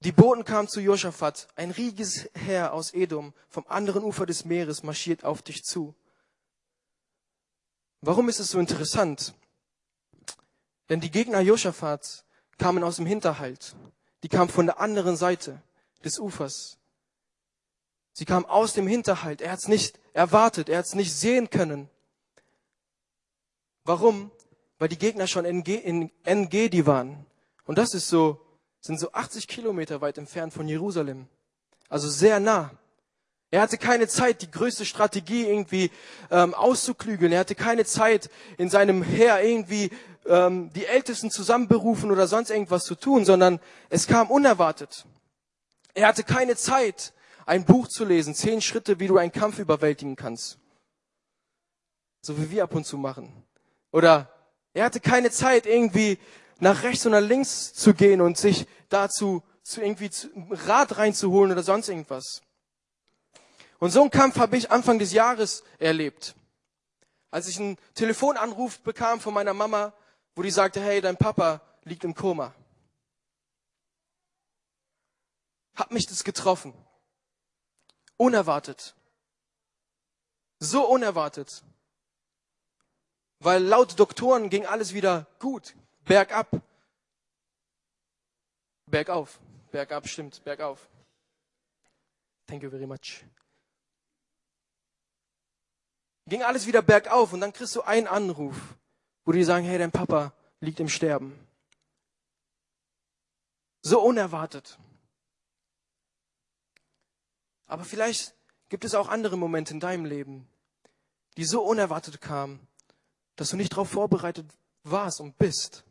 Die 0.00 0.10
Boten 0.10 0.44
kamen 0.44 0.66
zu 0.66 0.80
Josaphat. 0.80 1.46
Ein 1.54 1.70
riesiges 1.70 2.28
Heer 2.34 2.72
aus 2.72 2.92
Edom 2.92 3.32
vom 3.48 3.64
anderen 3.68 4.02
Ufer 4.02 4.26
des 4.26 4.44
Meeres 4.44 4.82
marschiert 4.82 5.22
auf 5.22 5.40
dich 5.40 5.62
zu. 5.62 5.94
Warum 8.00 8.28
ist 8.28 8.40
es 8.40 8.50
so 8.50 8.58
interessant? 8.58 9.34
Denn 10.88 11.00
die 11.00 11.12
Gegner 11.12 11.38
Josaphats 11.38 12.24
kamen 12.58 12.84
aus 12.84 12.96
dem 12.96 13.06
Hinterhalt. 13.06 13.74
Die 14.22 14.28
kamen 14.28 14.50
von 14.50 14.66
der 14.66 14.80
anderen 14.80 15.16
Seite 15.16 15.60
des 16.04 16.18
Ufers. 16.18 16.78
Sie 18.12 18.24
kamen 18.24 18.46
aus 18.46 18.74
dem 18.74 18.86
Hinterhalt. 18.86 19.40
Er 19.40 19.52
hat 19.52 19.60
es 19.60 19.68
nicht 19.68 19.98
erwartet. 20.12 20.68
Er 20.68 20.78
hat 20.78 20.86
es 20.86 20.94
nicht 20.94 21.14
sehen 21.14 21.50
können. 21.50 21.88
Warum? 23.84 24.30
Weil 24.78 24.88
die 24.88 24.98
Gegner 24.98 25.26
schon 25.26 25.44
in, 25.44 25.62
in 25.62 26.10
Engedi 26.24 26.86
waren. 26.86 27.26
Und 27.64 27.78
das 27.78 27.94
ist 27.94 28.08
so, 28.08 28.40
sind 28.80 29.00
so 29.00 29.12
80 29.12 29.48
Kilometer 29.48 30.00
weit 30.00 30.18
entfernt 30.18 30.52
von 30.52 30.68
Jerusalem. 30.68 31.26
Also 31.88 32.08
sehr 32.08 32.40
nah. 32.40 32.70
Er 33.50 33.60
hatte 33.60 33.76
keine 33.76 34.08
Zeit, 34.08 34.40
die 34.42 34.50
größte 34.50 34.86
Strategie 34.86 35.46
irgendwie 35.46 35.90
ähm, 36.30 36.54
auszuklügeln. 36.54 37.32
Er 37.32 37.40
hatte 37.40 37.54
keine 37.54 37.84
Zeit, 37.84 38.30
in 38.56 38.70
seinem 38.70 39.02
Heer 39.02 39.42
irgendwie 39.42 39.90
ähm, 40.26 40.72
die 40.72 40.86
Ältesten 40.86 41.30
zusammenberufen 41.30 42.10
oder 42.10 42.26
sonst 42.26 42.50
irgendwas 42.50 42.84
zu 42.84 42.94
tun, 42.94 43.24
sondern 43.24 43.60
es 43.88 44.06
kam 44.06 44.30
unerwartet. 44.30 45.04
Er 45.94 46.08
hatte 46.08 46.24
keine 46.24 46.56
Zeit, 46.56 47.12
ein 47.46 47.64
Buch 47.64 47.88
zu 47.88 48.04
lesen, 48.04 48.34
zehn 48.34 48.60
Schritte, 48.60 49.00
wie 49.00 49.08
du 49.08 49.18
einen 49.18 49.32
Kampf 49.32 49.58
überwältigen 49.58 50.16
kannst. 50.16 50.58
So 52.22 52.38
wie 52.38 52.50
wir 52.50 52.64
ab 52.64 52.74
und 52.74 52.84
zu 52.84 52.96
machen. 52.96 53.44
Oder 53.90 54.32
er 54.74 54.84
hatte 54.84 55.00
keine 55.00 55.30
Zeit, 55.30 55.66
irgendwie 55.66 56.18
nach 56.60 56.82
rechts 56.82 57.06
oder 57.06 57.20
links 57.20 57.74
zu 57.74 57.92
gehen 57.92 58.20
und 58.20 58.38
sich 58.38 58.66
dazu 58.88 59.42
zu 59.62 59.80
irgendwie 59.80 60.10
Rat 60.50 60.96
reinzuholen 60.98 61.52
oder 61.52 61.62
sonst 61.62 61.88
irgendwas. 61.88 62.42
Und 63.78 63.90
so 63.90 64.00
einen 64.00 64.10
Kampf 64.10 64.38
habe 64.38 64.56
ich 64.56 64.70
Anfang 64.70 64.98
des 64.98 65.12
Jahres 65.12 65.64
erlebt. 65.78 66.36
Als 67.30 67.48
ich 67.48 67.58
einen 67.58 67.78
Telefonanruf 67.94 68.78
bekam 68.80 69.20
von 69.20 69.34
meiner 69.34 69.54
Mama, 69.54 69.92
wo 70.34 70.42
die 70.42 70.50
sagte, 70.50 70.80
hey, 70.80 71.00
dein 71.00 71.16
Papa 71.16 71.60
liegt 71.84 72.04
im 72.04 72.14
Koma. 72.14 72.54
Hat 75.74 75.90
mich 75.90 76.06
das 76.06 76.24
getroffen. 76.24 76.74
Unerwartet. 78.16 78.94
So 80.58 80.86
unerwartet. 80.88 81.64
Weil 83.38 83.62
laut 83.62 83.98
Doktoren 83.98 84.50
ging 84.50 84.66
alles 84.66 84.92
wieder 84.94 85.26
gut. 85.38 85.74
Bergab. 86.04 86.62
Bergauf. 88.86 89.40
Bergab 89.70 90.06
stimmt. 90.06 90.44
Bergauf. 90.44 90.88
Thank 92.46 92.62
you 92.62 92.70
very 92.70 92.86
much 92.86 93.24
ging 96.26 96.42
alles 96.42 96.66
wieder 96.66 96.82
bergauf 96.82 97.32
und 97.32 97.40
dann 97.40 97.52
kriegst 97.52 97.74
du 97.76 97.82
einen 97.82 98.06
Anruf, 98.06 98.56
wo 99.24 99.32
die 99.32 99.44
sagen, 99.44 99.64
hey, 99.64 99.78
dein 99.78 99.92
Papa 99.92 100.32
liegt 100.60 100.80
im 100.80 100.88
Sterben. 100.88 101.38
So 103.82 104.00
unerwartet. 104.00 104.78
Aber 107.66 107.84
vielleicht 107.84 108.34
gibt 108.68 108.84
es 108.84 108.94
auch 108.94 109.08
andere 109.08 109.36
Momente 109.36 109.74
in 109.74 109.80
deinem 109.80 110.04
Leben, 110.04 110.48
die 111.36 111.44
so 111.44 111.62
unerwartet 111.62 112.20
kamen, 112.20 112.66
dass 113.36 113.50
du 113.50 113.56
nicht 113.56 113.72
darauf 113.72 113.90
vorbereitet 113.90 114.46
warst 114.84 115.20
und 115.20 115.38
bist. 115.38 115.84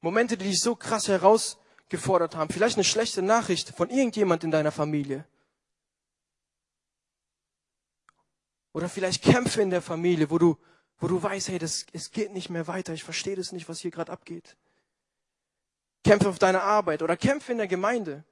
Momente, 0.00 0.36
die 0.36 0.46
dich 0.46 0.60
so 0.60 0.76
krass 0.76 1.08
herausgefordert 1.08 2.36
haben. 2.36 2.50
Vielleicht 2.50 2.76
eine 2.76 2.84
schlechte 2.84 3.22
Nachricht 3.22 3.70
von 3.70 3.90
irgendjemand 3.90 4.44
in 4.44 4.50
deiner 4.50 4.72
Familie. 4.72 5.24
Oder 8.72 8.88
vielleicht 8.88 9.22
Kämpfe 9.22 9.62
in 9.62 9.70
der 9.70 9.82
Familie, 9.82 10.30
wo 10.30 10.38
du, 10.38 10.58
wo 10.98 11.08
du 11.08 11.22
weißt, 11.22 11.48
hey, 11.48 11.58
das, 11.58 11.86
es 11.92 12.10
geht 12.10 12.32
nicht 12.32 12.50
mehr 12.50 12.66
weiter, 12.66 12.92
ich 12.92 13.04
verstehe 13.04 13.36
das 13.36 13.52
nicht, 13.52 13.68
was 13.68 13.80
hier 13.80 13.90
gerade 13.90 14.12
abgeht. 14.12 14.56
Kämpfe 16.04 16.28
auf 16.28 16.38
deiner 16.38 16.62
Arbeit 16.62 17.02
oder 17.02 17.16
Kämpfe 17.16 17.52
in 17.52 17.58
der 17.58 17.68
Gemeinde. 17.68 18.24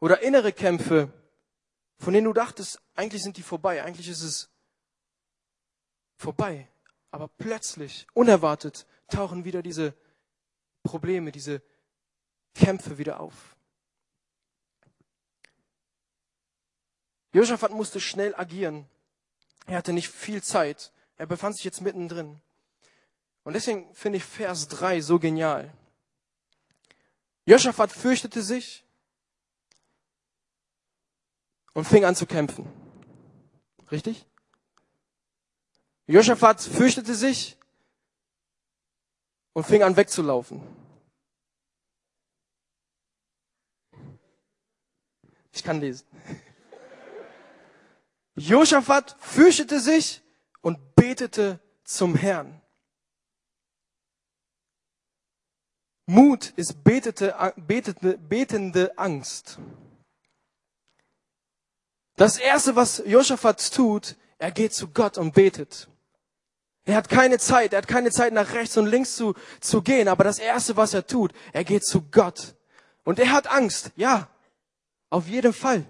Oder 0.00 0.22
innere 0.22 0.52
Kämpfe, 0.52 1.12
von 1.98 2.14
denen 2.14 2.26
du 2.26 2.32
dachtest, 2.32 2.80
eigentlich 2.94 3.22
sind 3.22 3.36
die 3.36 3.42
vorbei, 3.42 3.82
eigentlich 3.82 4.08
ist 4.08 4.22
es 4.22 4.48
vorbei. 6.16 6.68
Aber 7.10 7.28
plötzlich, 7.28 8.06
unerwartet, 8.14 8.86
tauchen 9.08 9.44
wieder 9.44 9.62
diese 9.62 9.94
Probleme, 10.82 11.32
diese 11.32 11.62
Kämpfe 12.54 12.98
wieder 12.98 13.20
auf. 13.20 13.56
Josaphat 17.32 17.72
musste 17.72 18.00
schnell 18.00 18.34
agieren. 18.34 18.88
Er 19.66 19.78
hatte 19.78 19.92
nicht 19.92 20.08
viel 20.08 20.42
Zeit. 20.42 20.92
Er 21.18 21.26
befand 21.26 21.56
sich 21.56 21.64
jetzt 21.64 21.80
mittendrin. 21.80 22.40
Und 23.42 23.54
deswegen 23.54 23.92
finde 23.94 24.18
ich 24.18 24.24
Vers 24.24 24.68
3 24.68 25.00
so 25.00 25.18
genial. 25.18 25.72
Josaphat 27.44 27.90
fürchtete 27.90 28.42
sich 28.42 28.84
und 31.74 31.84
fing 31.84 32.04
an 32.04 32.14
zu 32.14 32.26
kämpfen. 32.26 32.70
Richtig? 33.90 34.26
Josaphat 36.06 36.60
fürchtete 36.60 37.14
sich 37.14 37.56
und 39.54 39.64
fing 39.64 39.82
an 39.82 39.96
wegzulaufen. 39.96 40.62
Ich 45.52 45.64
kann 45.64 45.80
lesen. 45.80 46.06
Josaphat 48.36 49.16
fürchtete 49.20 49.80
sich 49.80 50.22
betete 50.98 51.60
zum 51.84 52.14
Herrn. 52.14 52.60
Mut 56.06 56.52
ist 56.56 56.82
betete, 56.82 57.34
betete, 57.56 58.18
betende 58.18 58.96
Angst. 58.98 59.58
Das 62.16 62.38
erste, 62.38 62.74
was 62.74 63.02
Josaphat 63.06 63.72
tut, 63.72 64.16
er 64.38 64.50
geht 64.50 64.72
zu 64.72 64.88
Gott 64.88 65.18
und 65.18 65.34
betet. 65.34 65.88
Er 66.84 66.96
hat 66.96 67.08
keine 67.08 67.38
Zeit, 67.38 67.74
er 67.74 67.78
hat 67.78 67.88
keine 67.88 68.10
Zeit 68.10 68.32
nach 68.32 68.52
rechts 68.54 68.76
und 68.76 68.86
links 68.86 69.14
zu, 69.14 69.34
zu 69.60 69.82
gehen, 69.82 70.08
aber 70.08 70.24
das 70.24 70.38
erste, 70.38 70.76
was 70.76 70.94
er 70.94 71.06
tut, 71.06 71.32
er 71.52 71.62
geht 71.62 71.84
zu 71.84 72.02
Gott. 72.10 72.56
Und 73.04 73.18
er 73.18 73.30
hat 73.30 73.46
Angst, 73.46 73.92
ja, 73.94 74.28
auf 75.10 75.28
jeden 75.28 75.52
Fall. 75.52 75.84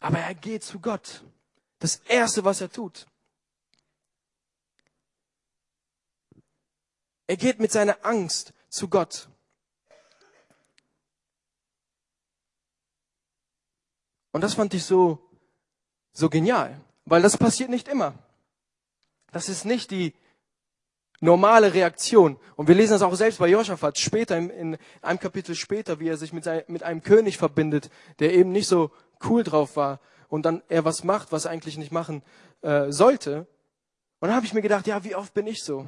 Aber 0.00 0.18
er 0.18 0.34
geht 0.34 0.64
zu 0.64 0.80
Gott. 0.80 1.24
Das 1.78 1.96
Erste, 2.06 2.44
was 2.44 2.60
er 2.60 2.70
tut. 2.70 3.06
Er 7.28 7.36
geht 7.36 7.60
mit 7.60 7.70
seiner 7.70 8.04
Angst 8.04 8.52
zu 8.68 8.88
Gott. 8.88 9.28
Und 14.32 14.40
das 14.40 14.54
fand 14.54 14.72
ich 14.74 14.84
so, 14.84 15.18
so 16.12 16.30
genial, 16.30 16.80
weil 17.04 17.22
das 17.22 17.36
passiert 17.36 17.70
nicht 17.70 17.86
immer. 17.86 18.14
Das 19.30 19.48
ist 19.48 19.64
nicht 19.64 19.90
die 19.90 20.14
normale 21.20 21.74
Reaktion. 21.74 22.38
Und 22.56 22.66
wir 22.66 22.74
lesen 22.74 22.92
das 22.92 23.02
auch 23.02 23.14
selbst 23.14 23.38
bei 23.38 23.48
Josaphat 23.48 23.98
später, 23.98 24.36
in, 24.38 24.78
einem 25.02 25.18
Kapitel 25.18 25.54
später, 25.54 26.00
wie 26.00 26.08
er 26.08 26.16
sich 26.16 26.32
mit, 26.32 26.48
mit 26.68 26.82
einem 26.82 27.02
König 27.02 27.36
verbindet, 27.36 27.90
der 28.20 28.32
eben 28.32 28.52
nicht 28.52 28.68
so 28.68 28.90
cool 29.24 29.42
drauf 29.42 29.76
war 29.76 30.00
und 30.28 30.46
dann 30.46 30.62
er 30.68 30.84
was 30.84 31.04
macht, 31.04 31.30
was 31.30 31.44
er 31.44 31.50
eigentlich 31.50 31.76
nicht 31.76 31.92
machen 31.92 32.22
äh, 32.62 32.90
sollte. 32.90 33.46
Und 34.20 34.28
dann 34.28 34.34
habe 34.34 34.46
ich 34.46 34.54
mir 34.54 34.62
gedacht, 34.62 34.86
ja, 34.86 35.04
wie 35.04 35.14
oft 35.14 35.34
bin 35.34 35.46
ich 35.46 35.62
so? 35.62 35.86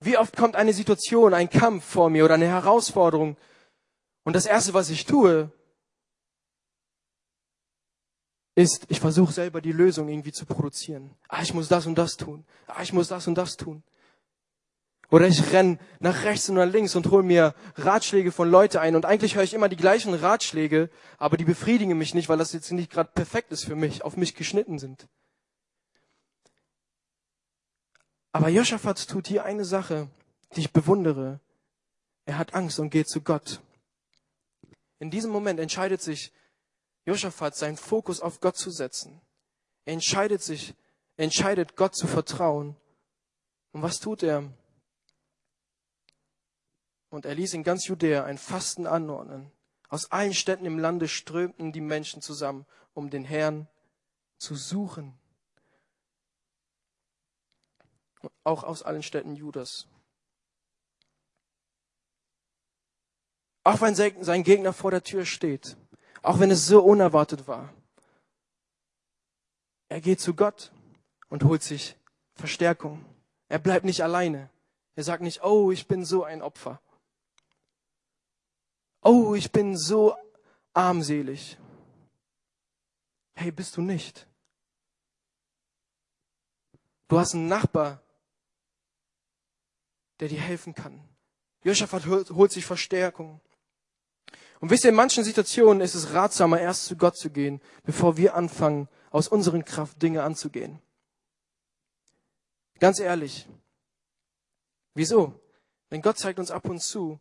Wie 0.00 0.16
oft 0.16 0.36
kommt 0.36 0.56
eine 0.56 0.72
Situation, 0.72 1.34
ein 1.34 1.50
Kampf 1.50 1.84
vor 1.84 2.10
mir 2.10 2.24
oder 2.24 2.34
eine 2.34 2.46
Herausforderung 2.46 3.36
und 4.24 4.36
das 4.36 4.46
Erste, 4.46 4.74
was 4.74 4.90
ich 4.90 5.06
tue, 5.06 5.50
ist, 8.54 8.86
ich 8.88 9.00
versuche 9.00 9.32
selber 9.32 9.60
die 9.60 9.72
Lösung 9.72 10.08
irgendwie 10.08 10.32
zu 10.32 10.44
produzieren. 10.44 11.14
Ah, 11.28 11.42
ich 11.42 11.54
muss 11.54 11.68
das 11.68 11.86
und 11.86 11.96
das 11.96 12.16
tun. 12.16 12.44
Ah, 12.66 12.82
ich 12.82 12.92
muss 12.92 13.08
das 13.08 13.26
und 13.28 13.36
das 13.36 13.56
tun. 13.56 13.82
Oder 15.10 15.28
ich 15.28 15.52
renn 15.52 15.78
nach 16.00 16.24
rechts 16.24 16.48
und 16.48 16.56
nach 16.56 16.66
links 16.66 16.94
und 16.94 17.10
hole 17.10 17.22
mir 17.22 17.54
Ratschläge 17.76 18.30
von 18.30 18.50
Leute 18.50 18.80
ein. 18.80 18.96
Und 18.96 19.06
eigentlich 19.06 19.36
höre 19.36 19.44
ich 19.44 19.54
immer 19.54 19.68
die 19.68 19.76
gleichen 19.76 20.12
Ratschläge, 20.12 20.90
aber 21.16 21.36
die 21.36 21.44
befriedigen 21.44 21.96
mich 21.96 22.14
nicht, 22.14 22.28
weil 22.28 22.36
das 22.36 22.52
jetzt 22.52 22.70
nicht 22.72 22.90
gerade 22.90 23.10
perfekt 23.14 23.52
ist 23.52 23.64
für 23.64 23.76
mich, 23.76 24.04
auf 24.04 24.16
mich 24.16 24.34
geschnitten 24.34 24.78
sind. 24.78 25.08
Aber 28.32 28.48
Josaphat 28.48 29.08
tut 29.08 29.26
hier 29.28 29.44
eine 29.44 29.64
Sache, 29.64 30.08
die 30.54 30.60
ich 30.60 30.72
bewundere. 30.72 31.40
Er 32.26 32.38
hat 32.38 32.54
Angst 32.54 32.78
und 32.78 32.90
geht 32.90 33.08
zu 33.08 33.22
Gott. 33.22 33.60
In 34.98 35.10
diesem 35.10 35.30
Moment 35.30 35.60
entscheidet 35.60 36.02
sich 36.02 36.32
Josaphat, 37.06 37.56
seinen 37.56 37.76
Fokus 37.76 38.20
auf 38.20 38.40
Gott 38.40 38.56
zu 38.56 38.70
setzen. 38.70 39.20
Er 39.84 39.94
entscheidet 39.94 40.42
sich, 40.42 40.74
entscheidet 41.16 41.76
Gott 41.76 41.96
zu 41.96 42.06
vertrauen. 42.06 42.76
Und 43.72 43.82
was 43.82 43.98
tut 43.98 44.22
er? 44.22 44.44
Und 47.10 47.24
er 47.24 47.34
ließ 47.34 47.54
in 47.54 47.62
ganz 47.62 47.86
Judäa 47.86 48.24
ein 48.24 48.36
Fasten 48.36 48.86
anordnen. 48.86 49.50
Aus 49.88 50.12
allen 50.12 50.34
Städten 50.34 50.66
im 50.66 50.78
Lande 50.78 51.08
strömten 51.08 51.72
die 51.72 51.80
Menschen 51.80 52.20
zusammen, 52.20 52.66
um 52.92 53.08
den 53.08 53.24
Herrn 53.24 53.68
zu 54.36 54.54
suchen. 54.54 55.18
Auch 58.44 58.64
aus 58.64 58.82
allen 58.82 59.02
Städten 59.02 59.36
Judas. 59.36 59.86
Auch 63.64 63.80
wenn 63.80 63.94
sein 63.94 64.44
Gegner 64.44 64.72
vor 64.72 64.90
der 64.90 65.02
Tür 65.02 65.24
steht, 65.26 65.76
auch 66.22 66.40
wenn 66.40 66.50
es 66.50 66.66
so 66.66 66.82
unerwartet 66.82 67.46
war, 67.46 67.72
er 69.88 70.00
geht 70.00 70.20
zu 70.20 70.34
Gott 70.34 70.72
und 71.28 71.44
holt 71.44 71.62
sich 71.62 71.96
Verstärkung. 72.34 73.04
Er 73.48 73.58
bleibt 73.58 73.84
nicht 73.84 74.02
alleine. 74.02 74.50
Er 74.94 75.04
sagt 75.04 75.22
nicht, 75.22 75.42
oh, 75.42 75.70
ich 75.70 75.86
bin 75.86 76.04
so 76.04 76.24
ein 76.24 76.42
Opfer. 76.42 76.80
Oh, 79.02 79.34
ich 79.34 79.52
bin 79.52 79.76
so 79.76 80.16
armselig. 80.74 81.58
Hey, 83.34 83.50
bist 83.50 83.76
du 83.76 83.82
nicht. 83.82 84.26
Du 87.06 87.18
hast 87.18 87.34
einen 87.34 87.48
Nachbar, 87.48 88.02
der 90.20 90.28
dir 90.28 90.40
helfen 90.40 90.74
kann. 90.74 91.02
Josaphat 91.64 92.06
holt 92.06 92.52
sich 92.52 92.64
Verstärkung. 92.64 93.40
Und 94.60 94.70
wisst 94.70 94.84
ihr, 94.84 94.90
in 94.90 94.96
manchen 94.96 95.24
Situationen 95.24 95.80
ist 95.80 95.94
es 95.94 96.12
ratsamer, 96.12 96.60
erst 96.60 96.86
zu 96.86 96.96
Gott 96.96 97.16
zu 97.16 97.30
gehen, 97.30 97.60
bevor 97.84 98.16
wir 98.16 98.34
anfangen, 98.34 98.88
aus 99.10 99.28
unseren 99.28 99.64
Kraft 99.64 100.02
Dinge 100.02 100.22
anzugehen. 100.22 100.80
Ganz 102.80 102.98
ehrlich. 103.00 103.48
Wieso? 104.94 105.40
Denn 105.90 106.02
Gott 106.02 106.18
zeigt 106.18 106.38
uns 106.38 106.50
ab 106.50 106.68
und 106.68 106.80
zu 106.80 107.18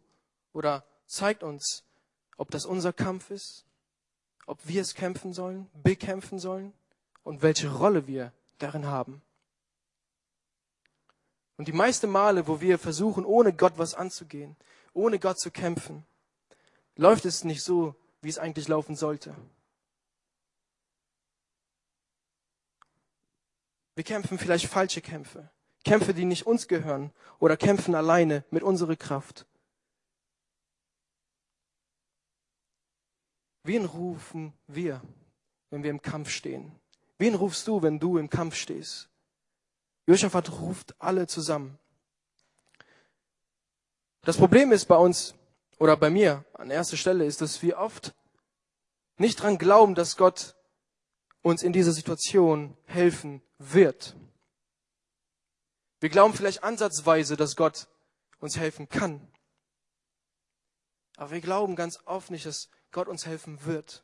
oder 0.54 0.84
zeigt 1.06 1.44
uns, 1.44 1.84
ob 2.38 2.52
das 2.52 2.66
unser 2.66 2.94
Kampf 2.94 3.32
ist, 3.32 3.66
ob 4.46 4.60
wir 4.68 4.82
es 4.82 4.94
kämpfen 4.94 5.34
sollen, 5.34 5.70
bekämpfen 5.84 6.40
sollen 6.40 6.74
und 7.24 7.42
welche 7.42 7.72
Rolle 7.72 8.08
wir 8.08 8.34
darin 8.58 8.86
haben. 8.86 9.22
Und 11.58 11.68
die 11.68 11.74
meisten 11.74 12.10
Male, 12.10 12.48
wo 12.48 12.62
wir 12.62 12.78
versuchen, 12.78 13.26
ohne 13.26 13.52
Gott 13.52 13.74
was 13.78 13.96
anzugehen, 13.96 14.56
ohne 14.94 15.20
Gott 15.20 15.40
zu 15.40 15.52
kämpfen, 15.52 16.06
läuft 16.96 17.26
es 17.26 17.44
nicht 17.44 17.64
so, 17.64 17.96
wie 18.22 18.30
es 18.30 18.38
eigentlich 18.38 18.68
laufen 18.68 18.96
sollte. 18.96 19.36
Wir 23.96 24.04
kämpfen 24.04 24.38
vielleicht 24.38 24.68
falsche 24.68 25.02
Kämpfe, 25.02 25.50
Kämpfe, 25.84 26.14
die 26.14 26.26
nicht 26.26 26.46
uns 26.46 26.68
gehören 26.68 27.12
oder 27.40 27.58
kämpfen 27.58 27.96
alleine 27.96 28.44
mit 28.52 28.62
unserer 28.62 28.96
Kraft. 28.96 29.48
Wen 33.64 33.86
rufen 33.86 34.54
wir, 34.68 35.02
wenn 35.72 35.82
wir 35.82 35.90
im 35.90 36.02
Kampf 36.04 36.30
stehen? 36.30 36.72
Wen 37.18 37.34
rufst 37.34 37.68
du, 37.68 37.82
wenn 37.82 38.00
du 38.00 38.20
im 38.20 38.30
Kampf 38.30 38.56
stehst? 38.56 39.10
Josaphat 40.08 40.50
ruft 40.52 40.96
alle 41.00 41.28
zusammen. 41.28 41.78
Das 44.22 44.38
Problem 44.38 44.72
ist 44.72 44.86
bei 44.86 44.96
uns 44.96 45.36
oder 45.80 45.96
bei 45.98 46.10
mir 46.10 46.46
an 46.54 46.72
erster 46.72 46.98
Stelle 46.98 47.26
ist, 47.26 47.42
dass 47.42 47.62
wir 47.62 47.78
oft 47.78 48.16
nicht 49.18 49.42
dran 49.42 49.58
glauben, 49.58 49.96
dass 49.96 50.18
Gott 50.18 50.56
uns 51.42 51.62
in 51.62 51.74
dieser 51.74 51.92
Situation 51.92 52.76
helfen 52.86 53.42
wird. 53.58 54.16
Wir 56.00 56.10
glauben 56.10 56.34
vielleicht 56.34 56.64
ansatzweise, 56.64 57.36
dass 57.36 57.56
Gott 57.56 57.88
uns 58.40 58.58
helfen 58.58 58.88
kann. 58.88 59.28
Aber 61.18 61.32
wir 61.32 61.42
glauben 61.42 61.76
ganz 61.76 62.00
oft 62.06 62.32
nicht, 62.32 62.46
dass 62.46 62.70
Gott 62.92 63.08
uns 63.08 63.26
helfen 63.26 63.66
wird. 63.66 64.04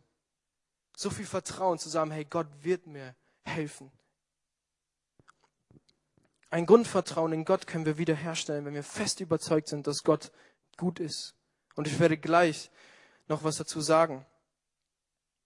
So 0.97 1.09
viel 1.09 1.25
Vertrauen 1.25 1.79
zu 1.79 1.89
sagen, 1.89 2.11
hey, 2.11 2.25
Gott 2.25 2.47
wird 2.61 2.87
mir 2.87 3.15
helfen. 3.43 3.91
Ein 6.53 6.67
Grundvertrauen 6.67 7.33
in 7.33 7.45
Gott 7.45 7.65
können 7.65 7.87
wir 7.87 7.97
wiederherstellen, 7.97 8.63
wenn 8.65 8.75
wir 8.75 8.83
fest 8.83 9.19
überzeugt 9.21 9.67
sind, 9.67 9.87
dass 9.87 10.03
Gott 10.03 10.31
gut 10.77 10.99
ist. 10.99 11.33
Und 11.73 11.87
ich 11.87 11.97
werde 11.97 12.15
gleich 12.15 12.69
noch 13.27 13.43
was 13.43 13.57
dazu 13.57 13.81
sagen. 13.81 14.23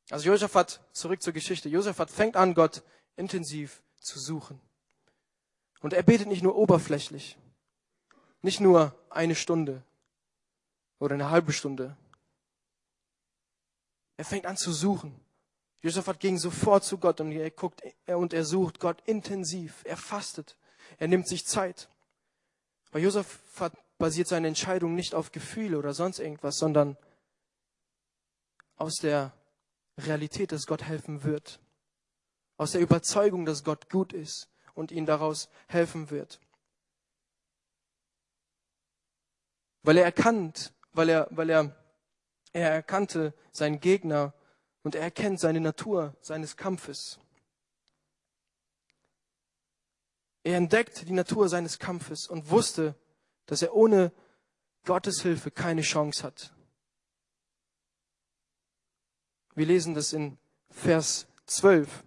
Also 0.10 0.30
Josaphat, 0.30 0.82
zurück 0.92 1.22
zur 1.22 1.32
Geschichte. 1.32 1.70
Josaphat 1.70 2.12
fängt 2.12 2.36
an, 2.36 2.54
Gott 2.54 2.84
intensiv 3.16 3.82
zu 4.02 4.20
suchen. 4.20 4.60
Und 5.80 5.94
er 5.94 6.04
betet 6.04 6.28
nicht 6.28 6.44
nur 6.44 6.58
oberflächlich, 6.58 7.38
nicht 8.42 8.60
nur 8.60 8.94
eine 9.10 9.36
Stunde 9.36 9.84
oder 11.00 11.14
eine 11.14 11.30
halbe 11.30 11.54
Stunde, 11.54 11.96
er 14.18 14.26
fängt 14.26 14.46
an 14.46 14.58
zu 14.58 14.74
suchen. 14.74 15.18
Josaphat 15.80 16.20
ging 16.20 16.38
sofort 16.38 16.84
zu 16.84 16.98
Gott 16.98 17.22
und 17.22 17.32
er 17.32 17.50
guckt 17.50 17.82
und 18.08 18.34
er 18.34 18.44
sucht 18.44 18.82
Gott 18.82 19.02
intensiv. 19.06 19.86
Er 19.86 19.96
fastet. 19.96 20.58
Er 20.98 21.08
nimmt 21.08 21.28
sich 21.28 21.46
Zeit. 21.46 21.90
Weil 22.92 23.04
Josaphat 23.04 23.74
basiert 23.98 24.28
seine 24.28 24.48
Entscheidung 24.48 24.96
nicht 24.96 25.16
auf 25.16 25.32
Gefühle 25.32 25.78
oder 25.78 25.94
sonst 25.94 26.20
irgendwas, 26.20 26.58
sondern 26.58 26.98
aus 28.76 28.96
der 28.96 29.34
Realität, 29.98 30.52
dass 30.52 30.68
Gott 30.68 30.84
helfen 30.84 31.24
wird. 31.24 31.60
Aus 32.58 32.72
der 32.72 32.82
Überzeugung, 32.82 33.46
dass 33.46 33.64
Gott 33.64 33.90
gut 33.90 34.14
ist 34.14 34.50
und 34.74 34.92
ihn 34.92 35.06
daraus 35.06 35.50
helfen 35.68 36.10
wird. 36.10 36.40
Weil 39.84 39.98
er 39.98 40.06
erkannt, 40.06 40.74
weil 40.92 41.10
er, 41.10 41.28
weil 41.32 41.50
er 41.50 41.76
er 42.54 42.72
erkannte 42.72 43.34
seinen 43.52 43.80
Gegner 43.80 44.34
und 44.84 44.96
er 44.96 45.02
erkennt 45.02 45.40
seine 45.40 45.60
Natur 45.60 46.16
seines 46.22 46.58
Kampfes. 46.58 47.20
Er 50.48 50.56
entdeckt 50.56 51.10
die 51.10 51.12
Natur 51.12 51.50
seines 51.50 51.78
Kampfes 51.78 52.26
und 52.26 52.50
wusste, 52.50 52.96
dass 53.48 53.62
er 53.62 53.76
ohne 53.76 54.14
Gottes 54.86 55.22
Hilfe 55.22 55.52
keine 55.52 55.82
Chance 55.82 56.24
hat. 56.24 56.54
Wir 59.56 59.66
lesen 59.66 59.94
das 59.94 60.14
in 60.14 60.38
Vers 60.70 61.28
12. 61.48 62.06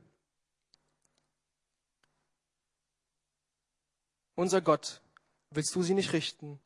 Unser 4.36 4.62
Gott, 4.62 5.02
willst 5.50 5.74
du 5.74 5.82
sie 5.82 5.92
nicht 5.92 6.14
richten? 6.14 6.62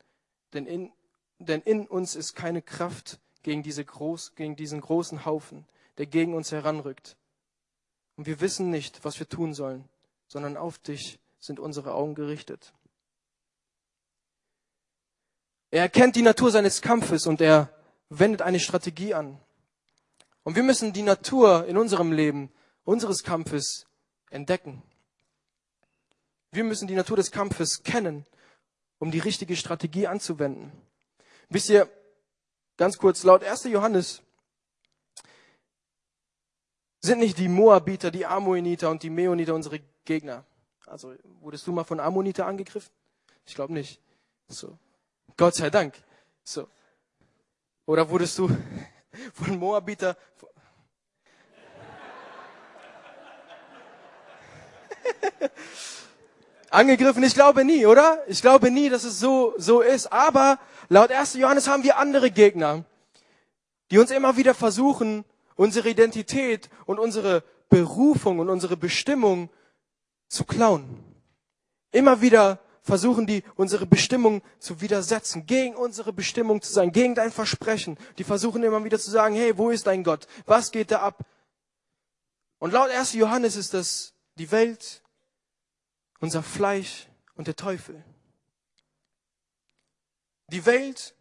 Denn 0.53 0.67
in, 0.67 0.93
denn 1.39 1.59
in 1.59 1.89
uns 1.89 2.15
ist 2.15 2.35
keine 2.35 2.61
Kraft, 2.61 3.19
gegen, 3.43 3.63
diese 3.63 3.83
groß, 3.83 4.35
gegen 4.35 4.55
diesen 4.55 4.79
großen 4.79 5.25
Haufen, 5.25 5.67
der 5.97 6.05
gegen 6.05 6.35
uns 6.35 6.53
heranrückt. 6.53 7.17
Und 8.15 8.27
wir 8.27 8.39
wissen 8.39 8.69
nicht, 8.69 9.03
was 9.03 9.19
wir 9.19 9.27
tun 9.27 9.53
sollen, 9.53 9.89
sondern 10.29 10.55
auf 10.55 10.79
dich 10.79 11.19
sind 11.45 11.59
unsere 11.59 11.93
Augen 11.93 12.15
gerichtet. 12.15 12.73
Er 15.71 15.81
erkennt 15.81 16.15
die 16.15 16.21
Natur 16.21 16.51
seines 16.51 16.81
Kampfes 16.81 17.27
und 17.27 17.41
er 17.41 17.69
wendet 18.09 18.41
eine 18.41 18.59
Strategie 18.59 19.13
an. 19.13 19.39
Und 20.43 20.55
wir 20.55 20.63
müssen 20.63 20.93
die 20.93 21.01
Natur 21.01 21.65
in 21.65 21.77
unserem 21.77 22.11
Leben, 22.11 22.51
unseres 22.83 23.23
Kampfes 23.23 23.85
entdecken. 24.29 24.83
Wir 26.51 26.63
müssen 26.63 26.87
die 26.87 26.95
Natur 26.95 27.17
des 27.17 27.31
Kampfes 27.31 27.83
kennen, 27.83 28.25
um 28.99 29.11
die 29.11 29.19
richtige 29.19 29.55
Strategie 29.55 30.07
anzuwenden. 30.07 30.71
Wisst 31.49 31.69
ihr, 31.69 31.89
Ganz 32.77 32.97
kurz, 32.97 33.23
laut 33.23 33.43
1. 33.43 33.63
Johannes 33.65 34.21
sind 36.99 37.19
nicht 37.19 37.37
die 37.37 37.47
Moabiter, 37.47 38.11
die 38.11 38.25
Ammoniter 38.25 38.89
und 38.89 39.01
die 39.01 39.09
Meoniter 39.09 39.55
unsere 39.55 39.79
Gegner. 40.03 40.45
Also 40.87 41.15
wurdest 41.41 41.65
du 41.65 41.71
mal 41.71 41.83
von 41.83 41.99
Ammoniter 41.99 42.45
angegriffen? 42.45 42.91
Ich 43.45 43.55
glaube 43.55 43.73
nicht. 43.73 43.99
So. 44.47 44.77
Gott 45.37 45.55
sei 45.55 45.69
Dank. 45.69 45.95
So. 46.43 46.67
Oder 47.85 48.09
wurdest 48.09 48.37
du 48.37 48.49
von 49.33 49.57
Moabiter 49.57 50.15
angegriffen? 56.69 57.23
Ich 57.23 57.33
glaube 57.33 57.65
nie, 57.65 57.85
oder? 57.85 58.23
Ich 58.27 58.41
glaube 58.41 58.69
nie, 58.69 58.89
dass 58.89 59.03
es 59.03 59.19
so, 59.19 59.53
so 59.57 59.81
ist. 59.81 60.11
Aber 60.11 60.59
laut 60.89 61.11
1. 61.11 61.33
Johannes 61.35 61.67
haben 61.67 61.83
wir 61.83 61.97
andere 61.97 62.29
Gegner, 62.29 62.85
die 63.89 63.97
uns 63.97 64.11
immer 64.11 64.37
wieder 64.37 64.53
versuchen, 64.53 65.25
unsere 65.55 65.89
Identität 65.89 66.69
und 66.85 66.99
unsere 66.99 67.43
Berufung 67.69 68.37
und 68.39 68.49
unsere 68.49 68.77
Bestimmung 68.77 69.49
zu 70.27 70.43
klauen. 70.43 71.03
Immer 71.91 72.21
wieder 72.21 72.59
versuchen 72.81 73.25
die, 73.25 73.43
unsere 73.55 73.85
Bestimmung 73.85 74.41
zu 74.59 74.81
widersetzen, 74.81 75.45
gegen 75.45 75.75
unsere 75.75 76.13
Bestimmung 76.13 76.61
zu 76.61 76.71
sein, 76.71 76.91
gegen 76.91 77.15
dein 77.15 77.31
Versprechen. 77.31 77.97
Die 78.17 78.23
versuchen 78.23 78.63
immer 78.63 78.83
wieder 78.83 78.99
zu 78.99 79.09
sagen, 79.09 79.35
hey, 79.35 79.57
wo 79.57 79.69
ist 79.69 79.87
dein 79.87 80.03
Gott? 80.03 80.27
Was 80.45 80.71
geht 80.71 80.91
da 80.91 81.01
ab? 81.01 81.25
Und 82.59 82.73
laut 82.73 82.89
1. 82.91 83.13
Johannes 83.13 83.55
ist 83.55 83.73
das 83.73 84.13
die 84.37 84.51
Welt, 84.51 85.01
unser 86.19 86.43
Fleisch 86.43 87.07
und 87.35 87.47
der 87.47 87.55
Teufel. 87.55 88.03
Die 90.47 90.65
Welt 90.65 91.15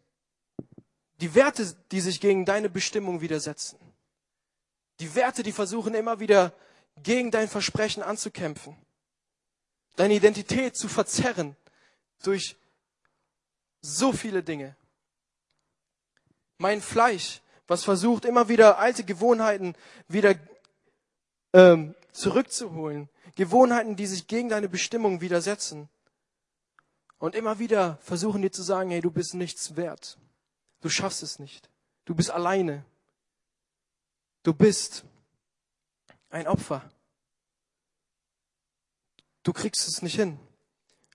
Die 1.21 1.35
Werte, 1.35 1.75
die 1.93 2.01
sich 2.01 2.21
gegen 2.21 2.45
deine 2.45 2.69
Bestimmung 2.69 3.21
widersetzen. 3.21 3.79
Die 5.01 5.15
Werte, 5.15 5.43
die 5.43 5.53
versuchen 5.53 5.95
immer 5.95 6.21
wieder 6.21 6.53
gegen 7.03 7.31
dein 7.31 7.49
Versprechen 7.49 8.03
anzukämpfen. 8.03 8.77
Deine 9.97 10.15
Identität 10.15 10.77
zu 10.77 10.89
verzerren 10.89 11.57
durch 12.23 12.57
so 13.81 14.13
viele 14.13 14.43
Dinge. 14.43 14.77
Mein 16.59 16.81
Fleisch, 16.81 17.41
was 17.67 17.85
versucht 17.85 18.25
immer 18.25 18.49
wieder 18.49 18.79
alte 18.79 19.05
Gewohnheiten 19.05 19.75
wieder 20.09 20.35
ähm, 21.53 21.95
zurückzuholen. 22.13 23.09
Gewohnheiten, 23.37 23.97
die 23.97 24.07
sich 24.07 24.27
gegen 24.27 24.49
deine 24.49 24.69
Bestimmung 24.69 25.21
widersetzen. 25.21 25.89
Und 27.19 27.35
immer 27.35 27.59
wieder 27.59 27.99
versuchen 28.03 28.43
dir 28.43 28.53
zu 28.53 28.63
sagen, 28.63 28.91
hey, 28.91 29.01
du 29.01 29.11
bist 29.11 29.35
nichts 29.35 29.77
wert. 29.77 30.19
Du 30.81 30.89
schaffst 30.89 31.23
es 31.23 31.39
nicht. 31.39 31.71
Du 32.05 32.15
bist 32.15 32.31
alleine. 32.31 32.85
Du 34.43 34.53
bist 34.53 35.05
ein 36.31 36.47
Opfer. 36.47 36.89
Du 39.45 39.53
kriegst 39.53 39.87
es 39.87 40.03
nicht 40.03 40.17
hin. 40.17 40.41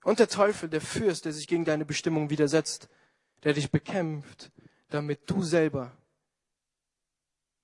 Und 0.02 0.18
der 0.18 0.28
Teufel, 0.28 0.70
der 0.70 0.80
Fürst, 0.80 1.26
der 1.26 1.32
sich 1.32 1.46
gegen 1.46 1.66
deine 1.66 1.84
Bestimmung 1.84 2.30
widersetzt, 2.30 2.88
der 3.42 3.52
dich 3.52 3.70
bekämpft, 3.70 4.50
damit 4.88 5.28
du 5.28 5.42
selber 5.42 5.92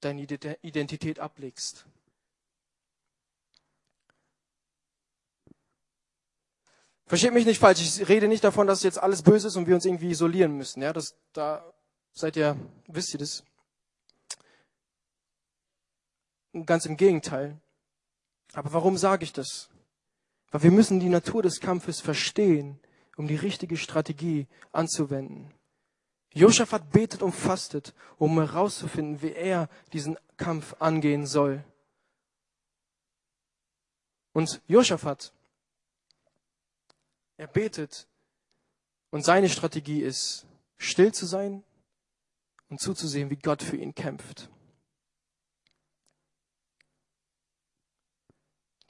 deine 0.00 0.22
Identität 0.22 1.18
ablegst. 1.18 1.86
Versteht 7.06 7.32
mich 7.32 7.46
nicht 7.46 7.60
falsch, 7.60 7.80
ich 7.80 8.08
rede 8.08 8.26
nicht 8.26 8.42
davon, 8.42 8.66
dass 8.66 8.82
jetzt 8.82 8.98
alles 8.98 9.22
böse 9.22 9.46
ist 9.46 9.56
und 9.56 9.68
wir 9.68 9.76
uns 9.76 9.84
irgendwie 9.84 10.10
isolieren 10.10 10.56
müssen. 10.56 10.82
Ja, 10.82 10.92
das, 10.92 11.16
da 11.32 11.72
seid 12.12 12.36
ihr, 12.36 12.56
wisst 12.88 13.14
ihr 13.14 13.20
das? 13.20 13.44
Ganz 16.64 16.84
im 16.86 16.96
Gegenteil. 16.96 17.60
Aber 18.54 18.72
warum 18.72 18.98
sage 18.98 19.22
ich 19.22 19.32
das? 19.32 19.68
Weil 20.50 20.62
wir 20.62 20.70
müssen 20.70 21.00
die 21.00 21.08
Natur 21.08 21.42
des 21.42 21.60
Kampfes 21.60 22.00
verstehen, 22.00 22.78
um 23.16 23.26
die 23.26 23.36
richtige 23.36 23.76
Strategie 23.76 24.46
anzuwenden. 24.72 25.52
Josaphat 26.32 26.90
betet 26.90 27.22
und 27.22 27.32
fastet, 27.32 27.94
um 28.18 28.38
herauszufinden, 28.38 29.22
wie 29.22 29.32
er 29.32 29.68
diesen 29.92 30.18
Kampf 30.36 30.76
angehen 30.80 31.26
soll. 31.26 31.64
Und 34.32 34.60
Josaphat 34.66 35.32
er 37.36 37.46
betet 37.46 38.06
und 39.10 39.24
seine 39.24 39.48
Strategie 39.48 40.00
ist, 40.00 40.46
still 40.78 41.12
zu 41.12 41.26
sein 41.26 41.64
und 42.68 42.80
zuzusehen, 42.80 43.30
wie 43.30 43.36
Gott 43.36 43.62
für 43.62 43.76
ihn 43.76 43.94
kämpft. 43.94 44.50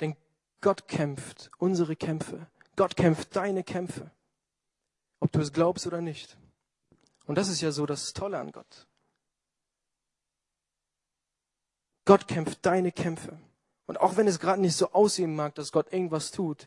Denn 0.01 0.17
Gott 0.67 0.89
kämpft 0.89 1.53
unsere 1.59 1.95
Kämpfe. 1.95 2.49
Gott 2.75 2.97
kämpft 2.97 3.37
deine 3.37 3.63
Kämpfe. 3.63 4.11
Ob 5.21 5.31
du 5.31 5.39
es 5.39 5.53
glaubst 5.53 5.87
oder 5.87 6.01
nicht. 6.01 6.37
Und 7.27 7.39
das 7.39 7.47
ist 7.47 7.61
ja 7.61 7.71
so 7.71 7.87
das 7.87 8.15
Tolle 8.15 8.41
an 8.41 8.51
Gott. 8.51 8.89
Gott 12.05 12.27
kämpft 12.27 12.67
deine 12.67 12.91
Kämpfe. 12.91 13.39
Und 13.87 14.01
auch 14.01 14.17
wenn 14.17 14.27
es 14.27 14.41
gerade 14.41 14.61
nicht 14.61 14.75
so 14.75 14.91
aussehen 14.91 15.37
mag, 15.37 15.55
dass 15.55 15.71
Gott 15.71 15.93
irgendwas 15.93 16.33
tut, 16.33 16.67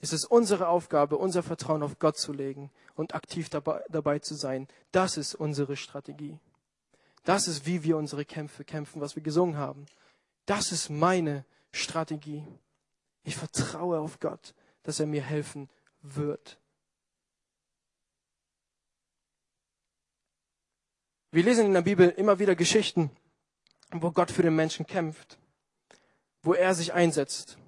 ist 0.00 0.12
es 0.12 0.26
unsere 0.26 0.68
Aufgabe, 0.68 1.16
unser 1.16 1.42
Vertrauen 1.42 1.82
auf 1.82 1.98
Gott 1.98 2.18
zu 2.18 2.34
legen 2.34 2.70
und 2.96 3.14
aktiv 3.14 3.48
dabei, 3.48 3.82
dabei 3.88 4.18
zu 4.18 4.34
sein. 4.34 4.68
Das 4.92 5.16
ist 5.16 5.34
unsere 5.34 5.78
Strategie. 5.78 6.38
Das 7.24 7.48
ist, 7.48 7.64
wie 7.64 7.82
wir 7.82 7.96
unsere 7.96 8.26
Kämpfe 8.26 8.66
kämpfen, 8.66 9.00
was 9.00 9.16
wir 9.16 9.22
gesungen 9.22 9.56
haben. 9.56 9.86
Das 10.44 10.70
ist 10.70 10.90
meine 10.90 11.46
Strategie. 11.72 12.46
Ich 13.28 13.36
vertraue 13.36 13.98
auf 13.98 14.20
Gott, 14.20 14.54
dass 14.84 15.00
er 15.00 15.06
mir 15.06 15.20
helfen 15.20 15.68
wird. 16.00 16.58
Wir 21.30 21.42
lesen 21.42 21.66
in 21.66 21.74
der 21.74 21.82
Bibel 21.82 22.08
immer 22.08 22.38
wieder 22.38 22.56
Geschichten, 22.56 23.10
wo 23.90 24.12
Gott 24.12 24.30
für 24.30 24.40
den 24.40 24.56
Menschen 24.56 24.86
kämpft, 24.86 25.38
wo 26.40 26.54
er 26.54 26.74
sich 26.74 26.94
einsetzt. 26.94 27.58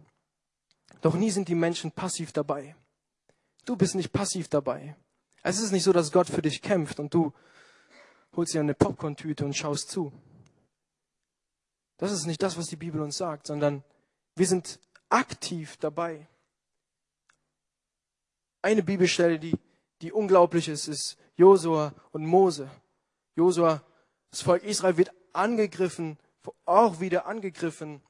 Doch 1.03 1.15
nie 1.15 1.31
sind 1.31 1.49
die 1.49 1.55
Menschen 1.55 1.93
passiv 1.93 2.33
dabei. 2.33 2.75
Du 3.67 3.77
bist 3.77 3.95
nicht 3.95 4.15
passiv 4.15 4.49
dabei. 4.49 4.97
Es 5.43 5.61
ist 5.61 5.73
nicht 5.73 5.85
so, 5.85 5.93
dass 5.93 6.11
Gott 6.11 6.29
für 6.29 6.41
dich 6.41 6.63
kämpft 6.63 6.99
und 6.99 7.13
du 7.13 7.35
holst 8.35 8.55
dir 8.55 8.61
eine 8.61 8.73
Popcorn-Tüte 8.73 9.45
und 9.45 9.55
schaust 9.55 9.91
zu. 9.91 10.11
Das 11.99 12.13
ist 12.13 12.25
nicht 12.25 12.43
das, 12.43 12.57
was 12.57 12.69
die 12.69 12.77
Bibel 12.77 13.03
uns 13.03 13.19
sagt, 13.19 13.47
sondern 13.47 13.85
wir 14.37 14.47
sind 14.47 14.81
aktiv 15.11 15.77
dabei. 15.77 16.27
Eine 18.63 18.83
Bibelstelle, 18.83 19.39
die, 19.39 19.57
die 20.01 20.13
unglaublich 20.13 20.69
ist, 20.69 20.89
ist 20.89 21.19
Josua 21.37 21.95
und 22.13 22.25
Mose. 22.25 22.71
Josua, 23.37 23.83
das 24.31 24.43
Volk 24.43 24.65
Israel 24.65 24.97
wird 24.97 25.13
angegriffen, 25.33 26.19
auch 26.65 27.01
wieder 27.01 27.27
angegriffen 27.27 28.03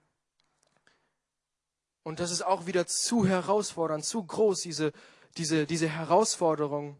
und 2.02 2.20
das 2.20 2.30
ist 2.30 2.42
auch 2.42 2.66
wieder 2.66 2.86
zu 2.86 3.26
herausfordernd, 3.26 4.04
zu 4.04 4.24
groß, 4.24 4.62
diese, 4.62 4.92
diese, 5.36 5.66
diese 5.66 5.88
Herausforderung, 5.88 6.98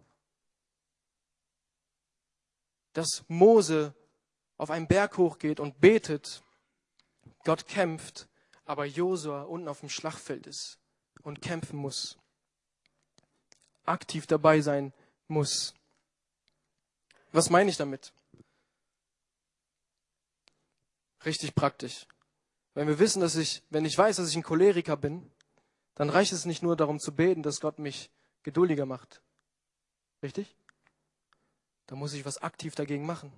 dass 2.93 3.25
Mose 3.29 3.95
auf 4.57 4.71
einen 4.71 4.87
Berg 4.87 5.17
hochgeht 5.17 5.59
und 5.59 5.81
betet, 5.81 6.43
Gott 7.45 7.67
kämpft, 7.67 8.29
aber 8.71 8.85
Josua 8.85 9.43
unten 9.43 9.67
auf 9.67 9.81
dem 9.81 9.89
Schlachtfeld 9.89 10.47
ist 10.47 10.79
und 11.23 11.43
kämpfen 11.43 11.77
muss, 11.77 12.17
aktiv 13.85 14.29
dabei 14.29 14.61
sein 14.61 14.93
muss. 15.27 15.75
Was 17.33 17.51
meine 17.51 17.69
ich 17.69 17.77
damit? 17.77 18.13
Richtig 21.25 21.57
praktisch. 21.57 22.07
Wenn 22.75 22.87
wir 22.87 23.01
wissen, 23.01 23.21
dass 23.21 23.35
ich, 23.35 23.65
wenn 23.71 23.85
ich 23.85 23.99
weiß, 23.99 24.19
dass 24.19 24.31
ich 24.31 24.37
ein 24.37 24.45
Choleriker 24.45 24.97
bin, 24.97 25.29
dann 25.97 26.09
reicht 26.09 26.33
es 26.33 26.45
nicht 26.45 26.63
nur 26.63 26.77
darum 26.77 27.01
zu 27.01 27.13
beten, 27.13 27.43
dass 27.43 27.61
Gott 27.61 27.81
mich 27.81 28.09
geduldiger 28.45 28.87
macht. 28.87 29.21
Richtig? 30.23 30.55
Da 31.89 31.97
muss 31.97 32.13
ich 32.13 32.25
was 32.25 32.39
aktiv 32.39 32.77
dagegen 32.77 33.05
machen. 33.05 33.33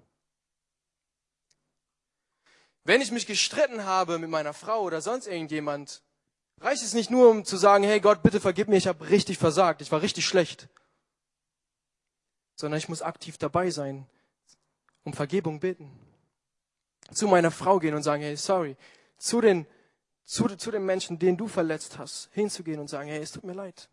Wenn 2.85 3.01
ich 3.01 3.13
mich 3.13 3.27
gestritten 3.27 3.85
habe 3.85 4.19
mit 4.19 4.31
meiner 4.31 4.55
Frau 4.55 4.83
oder 4.83 5.01
sonst 5.01 5.27
irgendjemand, 5.27 6.03
reicht 6.61 6.83
es 6.83 6.95
nicht 6.95 7.11
nur, 7.11 7.31
um 7.31 7.45
zu 7.45 7.57
sagen, 7.57 7.85
hey 7.85 8.01
Gott, 8.01 8.23
bitte 8.23 8.41
vergib 8.41 8.69
mir, 8.69 8.77
ich 8.77 8.89
habe 8.89 9.09
richtig 9.09 9.39
versagt, 9.39 9.83
ich 9.83 9.93
war 9.93 10.03
richtig 10.03 10.27
schlecht. 10.27 10.69
Sondern 12.57 12.79
ich 12.79 12.89
muss 12.89 13.03
aktiv 13.03 13.39
dabei 13.39 13.71
sein, 13.71 14.07
um 15.05 15.13
Vergebung 15.13 15.61
beten. 15.61 15.91
Zu 17.13 17.29
meiner 17.29 17.51
Frau 17.51 17.79
gehen 17.79 17.95
und 17.95 18.03
sagen, 18.03 18.23
hey, 18.23 18.37
sorry, 18.37 18.77
zu 19.17 19.41
den, 19.41 19.67
zu, 20.25 20.49
zu 20.57 20.71
den 20.71 20.85
Menschen, 20.85 21.19
den 21.19 21.37
du 21.37 21.47
verletzt 21.47 21.99
hast, 21.99 22.31
hinzugehen 22.33 22.81
und 22.81 22.89
sagen, 22.89 23.09
hey, 23.09 23.21
es 23.21 23.33
tut 23.33 23.45
mir 23.45 23.55
leid. 23.55 23.89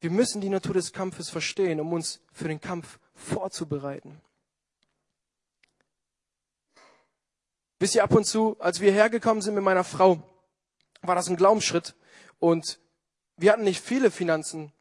Wir 0.00 0.10
müssen 0.10 0.40
die 0.40 0.50
Natur 0.50 0.74
des 0.74 0.92
Kampfes 0.92 1.30
verstehen, 1.30 1.80
um 1.80 1.92
uns 1.92 2.20
für 2.32 2.48
den 2.48 2.60
Kampf 2.60 2.98
vorzubereiten. 3.14 4.20
Wisst 7.78 7.94
ihr, 7.94 8.04
ab 8.04 8.14
und 8.14 8.24
zu, 8.24 8.56
als 8.60 8.80
wir 8.80 8.92
hergekommen 8.92 9.42
sind 9.42 9.54
mit 9.54 9.64
meiner 9.64 9.84
Frau, 9.84 10.22
war 11.02 11.14
das 11.14 11.28
ein 11.28 11.36
Glaubensschritt 11.36 11.94
und 12.38 12.78
wir 13.36 13.52
hatten 13.52 13.64
nicht 13.64 13.80
viele 13.80 14.10
Finanzen 14.10 14.72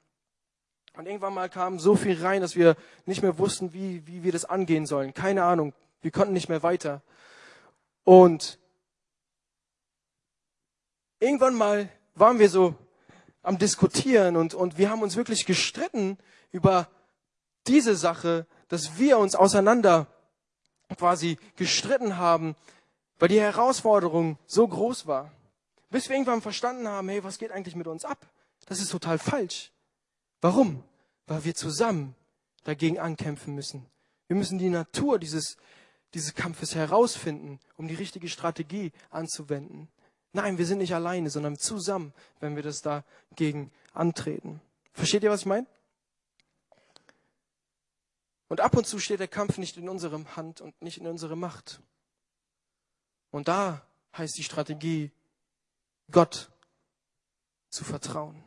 und 0.96 1.08
irgendwann 1.08 1.34
mal 1.34 1.50
kam 1.50 1.80
so 1.80 1.96
viel 1.96 2.22
rein, 2.22 2.42
dass 2.42 2.56
wir 2.56 2.76
nicht 3.06 3.24
mehr 3.24 3.40
wussten, 3.40 3.74
wie, 3.74 4.06
wie 4.06 4.24
wir 4.24 4.32
das 4.32 4.46
angehen 4.46 4.86
sollen. 4.86 5.14
Keine 5.14 5.44
Ahnung. 5.44 5.74
Wir 6.02 6.12
konnten 6.12 6.34
nicht 6.34 6.50
mehr 6.50 6.62
weiter. 6.62 7.02
Und 8.04 8.60
irgendwann 11.20 11.56
mal 11.56 11.90
waren 12.14 12.38
wir 12.38 12.50
so 12.50 12.76
am 13.42 13.58
Diskutieren 13.58 14.38
und, 14.38 14.54
und 14.54 14.78
wir 14.78 14.90
haben 14.90 15.02
uns 15.02 15.16
wirklich 15.16 15.46
gestritten 15.46 16.18
über 16.52 16.88
diese 17.68 17.96
Sache, 17.96 18.46
dass 18.68 18.98
wir 18.98 19.18
uns 19.18 19.36
auseinander 19.36 20.08
quasi 20.98 21.38
gestritten 21.56 22.18
haben, 22.18 22.56
weil 23.20 23.30
die 23.30 23.40
Herausforderung 23.40 24.38
so 24.46 24.68
groß 24.68 25.08
war. 25.08 25.32
Bis 25.90 26.10
wir 26.10 26.16
irgendwann 26.16 26.42
verstanden 26.42 26.88
haben, 26.88 27.08
hey, 27.10 27.24
was 27.24 27.38
geht 27.38 27.52
eigentlich 27.52 27.76
mit 27.76 27.88
uns 27.88 28.04
ab? 28.04 28.26
Das 28.66 28.80
ist 28.80 28.92
total 28.92 29.20
falsch. 29.20 29.72
Warum? 30.42 30.84
Weil 31.28 31.46
wir 31.46 31.56
zusammen 31.56 32.16
dagegen 32.64 33.00
ankämpfen 33.00 33.56
müssen. 33.56 33.86
Wir 34.28 34.36
müssen 34.36 34.58
die 34.58 34.70
Natur 34.70 35.20
dieses, 35.20 35.58
dieses 36.14 36.34
Kampfes 36.34 36.76
herausfinden, 36.76 37.60
um 37.78 37.88
die 37.88 37.96
richtige 37.96 38.30
Strategie 38.30 38.92
anzuwenden. 39.10 39.88
Nein, 40.32 40.58
wir 40.58 40.66
sind 40.66 40.80
nicht 40.80 40.96
alleine, 40.96 41.30
sondern 41.30 41.58
zusammen, 41.58 42.14
wenn 42.40 42.56
wir 42.56 42.64
das 42.64 42.82
dagegen 42.82 43.72
antreten. 43.94 44.62
Versteht 44.94 45.24
ihr, 45.24 45.30
was 45.30 45.42
ich 45.42 45.46
meine? 45.46 45.68
Und 48.54 48.60
ab 48.60 48.78
und 48.78 48.86
zu 48.86 49.00
steht 49.00 49.20
der 49.20 49.28
Kampf 49.28 49.58
nicht 49.58 49.78
in 49.78 49.90
unserem 49.90 50.36
Hand 50.36 50.62
und 50.62 50.80
nicht 50.80 51.00
in 51.00 51.08
unserer 51.08 51.36
Macht. 51.36 51.82
Und 53.32 53.48
da 53.48 53.82
heißt 54.16 54.38
die 54.38 54.44
Strategie, 54.44 55.10
Gott 56.12 56.52
zu 57.70 57.84
vertrauen. 57.84 58.44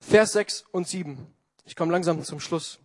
Vers 0.00 0.32
6 0.32 0.66
und 0.70 0.86
7. 0.86 1.34
Ich 1.64 1.76
komme 1.76 1.92
langsam 1.92 2.22
zum 2.22 2.38
Schluss. 2.38 2.78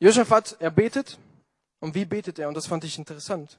Josaphat, 0.00 0.58
er 0.60 0.70
betet. 0.70 1.18
Und 1.80 1.94
wie 1.94 2.04
betet 2.04 2.38
er? 2.38 2.48
Und 2.48 2.58
das 2.58 2.66
fand 2.66 2.84
ich 2.84 2.98
interessant. 2.98 3.58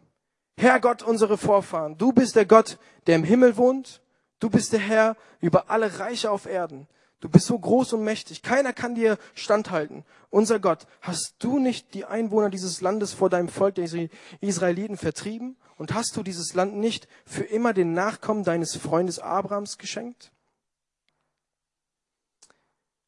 Herr 0.58 0.80
Gott, 0.80 1.02
unsere 1.02 1.40
Vorfahren, 1.40 1.98
du 1.98 2.14
bist 2.14 2.36
der 2.36 2.46
Gott, 2.46 2.78
der 3.08 3.16
im 3.16 3.24
Himmel 3.24 3.58
wohnt. 3.58 4.05
Du 4.40 4.50
bist 4.50 4.74
der 4.74 4.80
Herr 4.80 5.18
über 5.40 5.70
alle 5.70 6.00
Reiche 6.00 6.32
auf 6.32 6.46
Erden. 6.46 6.88
Du 7.22 7.30
bist 7.30 7.48
so 7.48 7.58
groß 7.58 7.94
und 7.94 8.04
mächtig. 8.04 8.44
Keiner 8.44 8.74
kann 8.74 8.94
dir 8.94 9.18
standhalten. 9.34 10.04
Unser 10.30 10.60
Gott, 10.60 10.86
hast 11.02 11.36
du 11.40 11.60
nicht 11.60 11.94
die 11.94 12.06
Einwohner 12.06 12.50
dieses 12.50 12.82
Landes 12.82 13.14
vor 13.14 13.30
deinem 13.30 13.50
Volk 13.50 13.76
der 13.76 14.10
Israeliten 14.42 14.98
vertrieben? 14.98 15.56
Und 15.78 15.94
hast 15.94 16.16
du 16.16 16.24
dieses 16.24 16.54
Land 16.54 16.76
nicht 16.76 17.08
für 17.26 17.44
immer 17.44 17.74
den 17.74 17.94
Nachkommen 17.94 18.44
deines 18.44 18.76
Freundes 18.76 19.20
Abrahams 19.20 19.78
geschenkt? 19.78 20.32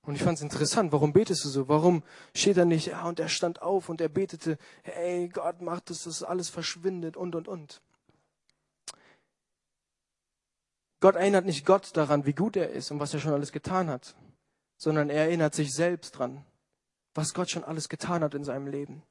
Und 0.01 0.15
ich 0.15 0.23
fand 0.23 0.37
es 0.37 0.41
interessant, 0.41 0.93
warum 0.93 1.11
betest 1.11 1.43
du 1.43 1.49
so? 1.49 1.67
Warum 1.67 2.01
steht 2.33 2.55
er 2.55 2.63
nicht, 2.63 2.87
ja, 2.87 3.03
und 3.03 3.19
er 3.19 3.27
stand 3.27 3.61
auf 3.61 3.89
und 3.89 3.99
er 3.99 4.07
betete, 4.07 4.57
hey 4.83 5.27
Gott, 5.27 5.61
mach 5.61 5.81
das, 5.81 6.03
dass 6.03 6.23
alles 6.23 6.47
verschwindet 6.47 7.17
und, 7.17 7.35
und, 7.35 7.49
und. 7.49 7.81
Gott 10.99 11.15
erinnert 11.15 11.45
nicht 11.45 11.65
Gott 11.65 11.95
daran, 11.95 12.25
wie 12.25 12.33
gut 12.33 12.55
er 12.55 12.69
ist 12.69 12.91
und 12.91 12.99
was 12.99 13.13
er 13.13 13.19
schon 13.19 13.33
alles 13.33 13.51
getan 13.51 13.89
hat, 13.89 14.15
sondern 14.77 15.09
er 15.09 15.25
erinnert 15.25 15.53
sich 15.53 15.73
selbst 15.73 16.11
dran, 16.11 16.43
was 17.13 17.33
Gott 17.33 17.49
schon 17.49 17.63
alles 17.63 17.89
getan 17.89 18.23
hat 18.23 18.33
in 18.33 18.43
seinem 18.43 18.67
Leben. 18.67 19.03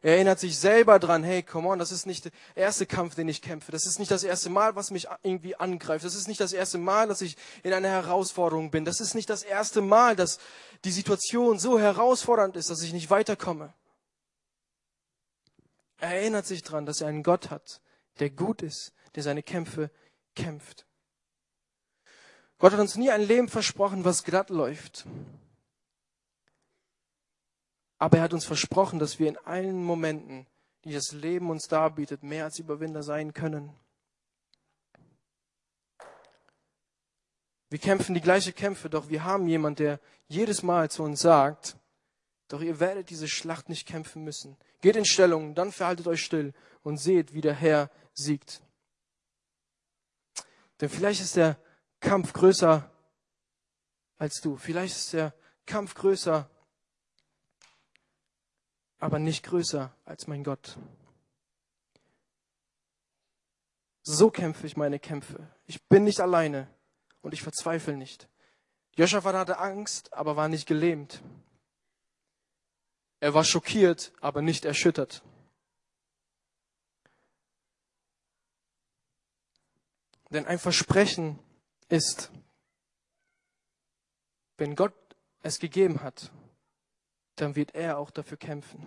Er 0.00 0.14
erinnert 0.14 0.38
sich 0.38 0.58
selber 0.58 0.98
dran, 1.00 1.24
hey, 1.24 1.42
come 1.42 1.68
on, 1.68 1.78
das 1.78 1.90
ist 1.90 2.06
nicht 2.06 2.26
der 2.26 2.32
erste 2.54 2.86
Kampf, 2.86 3.16
den 3.16 3.28
ich 3.28 3.42
kämpfe. 3.42 3.72
Das 3.72 3.84
ist 3.84 3.98
nicht 3.98 4.10
das 4.10 4.22
erste 4.22 4.48
Mal, 4.48 4.76
was 4.76 4.92
mich 4.92 5.08
irgendwie 5.22 5.56
angreift. 5.56 6.04
Das 6.04 6.14
ist 6.14 6.28
nicht 6.28 6.38
das 6.38 6.52
erste 6.52 6.78
Mal, 6.78 7.08
dass 7.08 7.20
ich 7.20 7.36
in 7.64 7.72
einer 7.72 7.88
Herausforderung 7.88 8.70
bin. 8.70 8.84
Das 8.84 9.00
ist 9.00 9.14
nicht 9.14 9.28
das 9.28 9.42
erste 9.42 9.80
Mal, 9.80 10.14
dass 10.14 10.38
die 10.84 10.92
Situation 10.92 11.58
so 11.58 11.80
herausfordernd 11.80 12.56
ist, 12.56 12.70
dass 12.70 12.82
ich 12.82 12.92
nicht 12.92 13.10
weiterkomme. 13.10 13.74
Er 15.96 16.14
erinnert 16.14 16.46
sich 16.46 16.62
dran, 16.62 16.86
dass 16.86 17.00
er 17.00 17.08
einen 17.08 17.24
Gott 17.24 17.50
hat, 17.50 17.80
der 18.20 18.30
gut 18.30 18.62
ist, 18.62 18.92
der 19.16 19.24
seine 19.24 19.42
Kämpfe 19.42 19.90
kämpft. 20.36 20.86
Gott 22.58 22.72
hat 22.72 22.80
uns 22.80 22.96
nie 22.96 23.10
ein 23.10 23.22
Leben 23.22 23.48
versprochen, 23.48 24.04
was 24.04 24.24
glatt 24.24 24.50
läuft. 24.50 25.06
Aber 27.98 28.18
er 28.18 28.24
hat 28.24 28.34
uns 28.34 28.44
versprochen, 28.44 28.98
dass 28.98 29.18
wir 29.18 29.28
in 29.28 29.36
allen 29.38 29.82
Momenten, 29.82 30.46
die 30.84 30.92
das 30.92 31.12
Leben 31.12 31.50
uns 31.50 31.68
darbietet, 31.68 32.22
mehr 32.22 32.44
als 32.44 32.58
Überwinder 32.58 33.02
sein 33.02 33.32
können. 33.32 33.72
Wir 37.70 37.78
kämpfen 37.78 38.14
die 38.14 38.20
gleiche 38.20 38.52
Kämpfe, 38.52 38.88
doch 38.88 39.08
wir 39.08 39.24
haben 39.24 39.46
jemand, 39.46 39.78
der 39.78 40.00
jedes 40.26 40.62
Mal 40.62 40.90
zu 40.90 41.02
uns 41.02 41.20
sagt, 41.20 41.76
doch 42.48 42.62
ihr 42.62 42.80
werdet 42.80 43.10
diese 43.10 43.28
Schlacht 43.28 43.68
nicht 43.68 43.86
kämpfen 43.86 44.24
müssen. 44.24 44.56
Geht 44.80 44.96
in 44.96 45.04
Stellung, 45.04 45.54
dann 45.54 45.70
verhaltet 45.70 46.06
euch 46.06 46.24
still 46.24 46.54
und 46.82 46.96
seht, 46.96 47.34
wie 47.34 47.40
der 47.42 47.54
Herr 47.54 47.90
siegt. 48.14 48.62
Denn 50.80 50.88
vielleicht 50.88 51.20
ist 51.20 51.36
der 51.36 51.58
Kampf 52.00 52.32
größer 52.32 52.90
als 54.18 54.40
du. 54.40 54.56
Vielleicht 54.56 54.96
ist 54.96 55.12
der 55.12 55.34
Kampf 55.66 55.94
größer 55.94 56.48
aber 58.98 59.18
nicht 59.18 59.44
größer 59.44 59.94
als 60.04 60.26
mein 60.26 60.44
Gott. 60.44 60.76
So 64.02 64.30
kämpfe 64.30 64.66
ich 64.66 64.76
meine 64.76 64.98
Kämpfe. 64.98 65.48
Ich 65.66 65.82
bin 65.84 66.04
nicht 66.04 66.20
alleine 66.20 66.68
und 67.20 67.34
ich 67.34 67.42
verzweifle 67.42 67.96
nicht. 67.96 68.28
Joschafat 68.96 69.34
hatte 69.34 69.58
Angst, 69.58 70.12
aber 70.12 70.36
war 70.36 70.48
nicht 70.48 70.66
gelähmt. 70.66 71.22
Er 73.20 73.34
war 73.34 73.44
schockiert, 73.44 74.12
aber 74.20 74.42
nicht 74.42 74.64
erschüttert. 74.64 75.22
Denn 80.30 80.46
ein 80.46 80.58
Versprechen 80.58 81.38
ist, 81.88 82.30
wenn 84.56 84.74
Gott 84.74 84.94
es 85.42 85.58
gegeben 85.58 86.02
hat, 86.02 86.32
dann 87.36 87.56
wird 87.56 87.74
er 87.74 87.98
auch 87.98 88.10
dafür 88.10 88.36
kämpfen. 88.36 88.86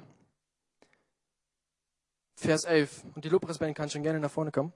Vers 2.35 2.63
11. 2.65 3.03
Und 3.15 3.23
die 3.23 3.29
Lobpreisband 3.29 3.75
kann 3.75 3.89
schon 3.89 4.03
gerne 4.03 4.19
nach 4.19 4.31
vorne 4.31 4.51
kommen. 4.51 4.73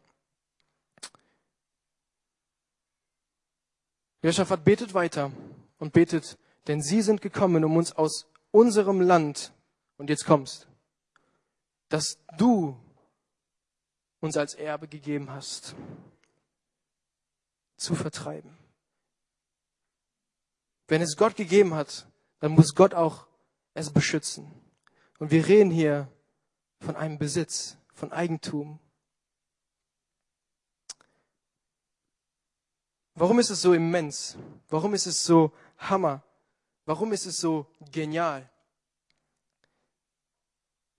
Josaphat 4.22 4.64
betet 4.64 4.94
weiter 4.94 5.32
und 5.78 5.94
betet, 5.94 6.38
denn 6.68 6.82
sie 6.82 7.02
sind 7.02 7.22
gekommen, 7.22 7.64
um 7.64 7.76
uns 7.78 7.92
aus 7.92 8.28
unserem 8.52 9.02
Land, 9.02 9.54
und 9.98 10.10
jetzt 10.10 10.26
kommst, 10.26 10.68
dass 11.90 12.18
du 12.38 12.76
uns 14.20 14.36
als 14.38 14.56
Erbe 14.56 14.88
gegeben 14.88 15.30
hast, 15.30 15.76
zu 17.78 17.96
vertreiben. 17.96 18.58
Wenn 20.88 21.02
es 21.02 21.18
Gott 21.18 21.36
gegeben 21.36 21.74
hat, 21.74 22.08
dann 22.40 22.52
muss 22.52 22.76
Gott 22.76 22.94
auch 22.94 23.28
es 23.74 23.92
beschützen. 23.92 24.52
Und 25.20 25.32
wir 25.32 25.48
reden 25.48 25.72
hier 25.72 26.12
von 26.80 26.96
einem 26.96 27.18
Besitz, 27.18 27.78
von 27.94 28.12
Eigentum. 28.12 28.80
Warum 33.16 33.40
ist 33.40 33.50
es 33.50 33.62
so 33.62 33.74
immens? 33.74 34.38
Warum 34.70 34.94
ist 34.94 35.06
es 35.06 35.24
so 35.24 35.54
Hammer? 35.78 36.24
Warum 36.86 37.14
ist 37.14 37.26
es 37.26 37.38
so 37.38 37.66
genial? 37.92 38.50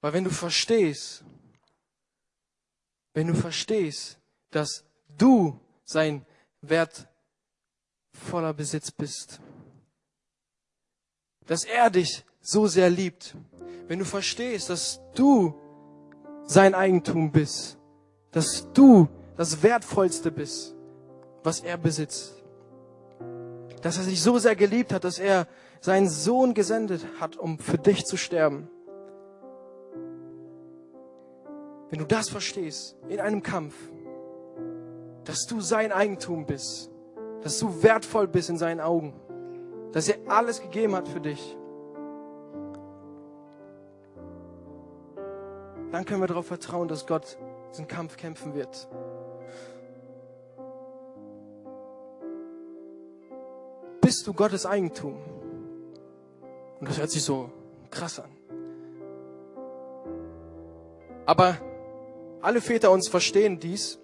Weil 0.00 0.12
wenn 0.14 0.24
du 0.24 0.30
verstehst, 0.30 1.24
wenn 3.12 3.28
du 3.28 3.34
verstehst, 3.34 4.18
dass 4.50 4.84
du 5.16 5.60
sein 5.84 6.26
wertvoller 6.68 8.54
Besitz 8.54 8.90
bist, 8.90 9.40
dass 11.46 11.64
er 11.64 11.90
dich 11.90 12.24
so 12.40 12.66
sehr 12.66 12.90
liebt, 12.90 13.34
wenn 13.88 13.98
du 13.98 14.04
verstehst, 14.04 14.70
dass 14.70 15.00
du 15.14 15.54
sein 16.44 16.74
Eigentum 16.74 17.30
bist, 17.30 17.78
dass 18.30 18.70
du 18.72 19.08
das 19.36 19.62
Wertvollste 19.62 20.30
bist, 20.30 20.74
was 21.42 21.60
er 21.60 21.76
besitzt, 21.76 22.34
dass 23.82 23.98
er 23.98 24.04
sich 24.04 24.22
so 24.22 24.38
sehr 24.38 24.56
geliebt 24.56 24.92
hat, 24.92 25.04
dass 25.04 25.18
er 25.18 25.46
seinen 25.80 26.08
Sohn 26.08 26.54
gesendet 26.54 27.06
hat, 27.20 27.36
um 27.36 27.58
für 27.58 27.78
dich 27.78 28.04
zu 28.04 28.16
sterben. 28.16 28.68
Wenn 31.90 32.00
du 32.00 32.04
das 32.04 32.28
verstehst 32.28 32.96
in 33.08 33.20
einem 33.20 33.42
Kampf, 33.42 33.74
dass 35.26 35.46
du 35.46 35.60
sein 35.60 35.92
Eigentum 35.92 36.46
bist, 36.46 36.90
dass 37.42 37.58
du 37.58 37.82
wertvoll 37.82 38.26
bist 38.26 38.48
in 38.48 38.56
seinen 38.56 38.80
Augen, 38.80 39.12
dass 39.92 40.08
er 40.08 40.18
alles 40.28 40.62
gegeben 40.62 40.94
hat 40.94 41.08
für 41.08 41.20
dich, 41.20 41.56
dann 45.92 46.04
können 46.04 46.20
wir 46.20 46.26
darauf 46.26 46.46
vertrauen, 46.46 46.88
dass 46.88 47.06
Gott 47.06 47.38
diesen 47.70 47.88
Kampf 47.88 48.16
kämpfen 48.16 48.54
wird. 48.54 48.88
Bist 54.00 54.26
du 54.26 54.32
Gottes 54.32 54.64
Eigentum? 54.64 55.16
Und 56.78 56.88
das 56.88 56.98
hört 56.98 57.10
sich 57.10 57.24
so 57.24 57.50
krass 57.90 58.20
an. 58.20 58.30
Aber 61.24 61.56
alle 62.40 62.60
Väter 62.60 62.92
uns 62.92 63.08
verstehen 63.08 63.58
dies. 63.58 63.98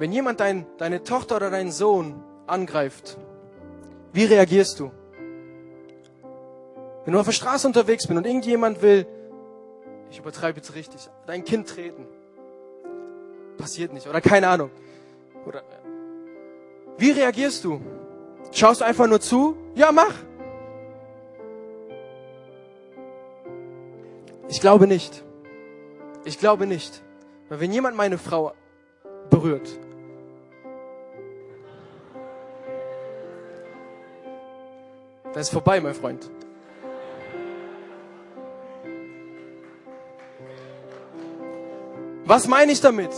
Wenn 0.00 0.12
jemand 0.12 0.40
dein, 0.40 0.64
deine 0.78 1.02
Tochter 1.02 1.36
oder 1.36 1.50
deinen 1.50 1.70
Sohn 1.70 2.24
angreift, 2.46 3.18
wie 4.14 4.24
reagierst 4.24 4.80
du? 4.80 4.90
Wenn 7.04 7.12
du 7.12 7.20
auf 7.20 7.26
der 7.26 7.32
Straße 7.32 7.66
unterwegs 7.66 8.06
bist 8.06 8.16
und 8.16 8.26
irgendjemand 8.26 8.80
will 8.80 9.06
ich 10.10 10.18
übertreibe 10.18 10.56
jetzt 10.56 10.74
richtig, 10.74 11.06
dein 11.26 11.44
Kind 11.44 11.68
treten. 11.68 12.06
Passiert 13.58 13.92
nicht. 13.92 14.06
Oder 14.06 14.22
keine 14.22 14.48
Ahnung. 14.48 14.70
Oder, 15.46 15.62
wie 16.96 17.10
reagierst 17.10 17.62
du? 17.64 17.82
Schaust 18.52 18.80
du 18.80 18.86
einfach 18.86 19.06
nur 19.06 19.20
zu? 19.20 19.54
Ja, 19.74 19.92
mach. 19.92 20.14
Ich 24.48 24.62
glaube 24.62 24.86
nicht. 24.86 25.22
Ich 26.24 26.38
glaube 26.38 26.66
nicht. 26.66 27.02
Weil 27.50 27.60
wenn 27.60 27.70
jemand 27.70 27.98
meine 27.98 28.16
Frau 28.16 28.54
berührt, 29.28 29.78
dann 35.32 35.40
ist 35.40 35.50
vorbei, 35.50 35.80
mein 35.80 35.94
Freund. 35.94 36.30
Was 42.24 42.46
meine 42.46 42.72
ich 42.72 42.80
damit? 42.80 43.10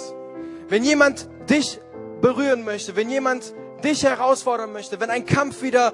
Wenn 0.68 0.84
jemand 0.84 1.28
dich 1.50 1.80
berühren 2.20 2.64
möchte, 2.64 2.96
wenn 2.96 3.10
jemand 3.10 3.54
dich 3.84 4.04
herausfordern 4.04 4.72
möchte, 4.72 5.00
wenn 5.00 5.10
ein 5.10 5.26
Kampf 5.26 5.62
wieder 5.62 5.92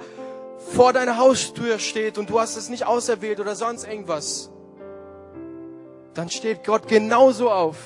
vor 0.57 0.93
deiner 0.93 1.17
Haustür 1.17 1.79
steht 1.79 2.17
und 2.17 2.29
du 2.29 2.39
hast 2.39 2.55
es 2.55 2.69
nicht 2.69 2.85
auserwählt 2.85 3.39
oder 3.39 3.55
sonst 3.55 3.87
irgendwas, 3.87 4.51
dann 6.13 6.29
steht 6.29 6.65
Gott 6.65 6.87
genauso 6.87 7.49
auf. 7.49 7.77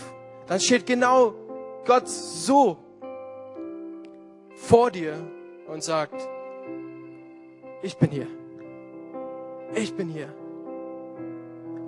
Dann 0.48 0.60
steht 0.60 0.86
genau 0.86 1.34
Gott 1.86 2.08
so 2.08 2.78
vor 4.56 4.92
dir 4.92 5.16
und 5.68 5.84
sagt, 5.84 6.16
ich 7.84 7.98
bin 7.98 8.10
hier. 8.10 8.28
Ich 9.76 9.94
bin 9.96 10.10
hier. 10.10 10.34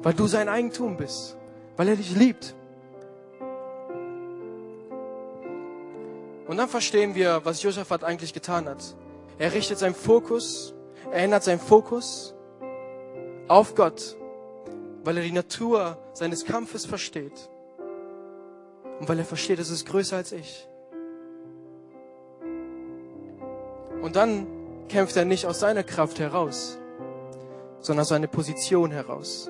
Weil 0.04 0.14
du 0.14 0.28
sein 0.28 0.50
Eigentum 0.50 0.98
bist. 0.98 1.38
Weil 1.78 1.88
er 1.88 1.96
dich 1.96 2.16
liebt. 2.16 2.54
Und 6.48 6.58
dann 6.58 6.70
verstehen 6.70 7.16
wir, 7.16 7.42
was 7.44 7.64
Josaphat 7.64 8.04
eigentlich 8.04 8.34
getan 8.34 8.70
hat. 8.70 8.96
Er 9.40 9.54
richtet 9.54 9.80
seinen 9.80 9.96
Fokus, 9.96 10.76
er 11.12 11.24
ändert 11.24 11.44
seinen 11.44 11.60
Fokus 11.60 12.36
auf 13.48 13.74
Gott, 13.76 14.16
weil 15.04 15.18
er 15.18 15.24
die 15.24 15.32
Natur 15.32 15.98
seines 16.14 16.46
Kampfes 16.46 16.86
versteht. 16.86 17.50
Und 19.00 19.10
weil 19.10 19.20
er 19.20 19.26
versteht, 19.26 19.60
es 19.60 19.70
ist 19.70 19.86
größer 19.88 20.18
als 20.18 20.32
ich. 20.32 20.68
Und 24.02 24.16
dann 24.16 24.48
kämpft 24.90 25.16
er 25.18 25.26
nicht 25.26 25.46
aus 25.46 25.60
seiner 25.60 25.84
Kraft 25.84 26.20
heraus, 26.20 26.78
sondern 27.80 28.02
aus 28.02 28.10
seiner 28.10 28.28
Position 28.28 28.92
heraus. 28.92 29.50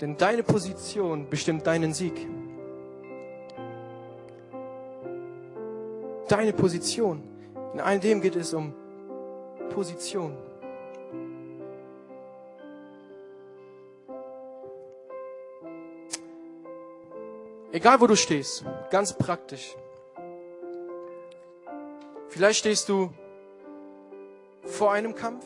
Denn 0.00 0.16
deine 0.16 0.42
Position 0.42 1.28
bestimmt 1.30 1.66
deinen 1.66 1.92
Sieg. 1.92 2.28
Deine 6.28 6.52
Position. 6.52 7.22
In 7.72 7.80
all 7.80 8.00
dem 8.00 8.20
geht 8.20 8.34
es 8.34 8.52
um 8.52 8.74
Position. 9.70 10.36
Egal 17.70 18.00
wo 18.00 18.06
du 18.06 18.16
stehst, 18.16 18.64
ganz 18.90 19.16
praktisch. 19.16 19.76
Vielleicht 22.32 22.60
stehst 22.60 22.88
du 22.88 23.12
vor 24.64 24.90
einem 24.90 25.14
Kampf. 25.14 25.44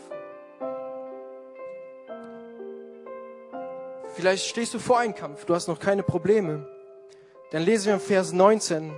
Vielleicht 4.14 4.46
stehst 4.46 4.72
du 4.72 4.78
vor 4.78 5.00
einem 5.00 5.12
Kampf, 5.12 5.46
du 5.46 5.54
hast 5.56 5.66
noch 5.66 5.80
keine 5.80 6.04
Probleme. 6.04 6.64
Dann 7.50 7.62
lesen 7.62 7.86
wir 7.86 7.94
im 7.94 8.00
Vers 8.00 8.32
19. 8.32 8.92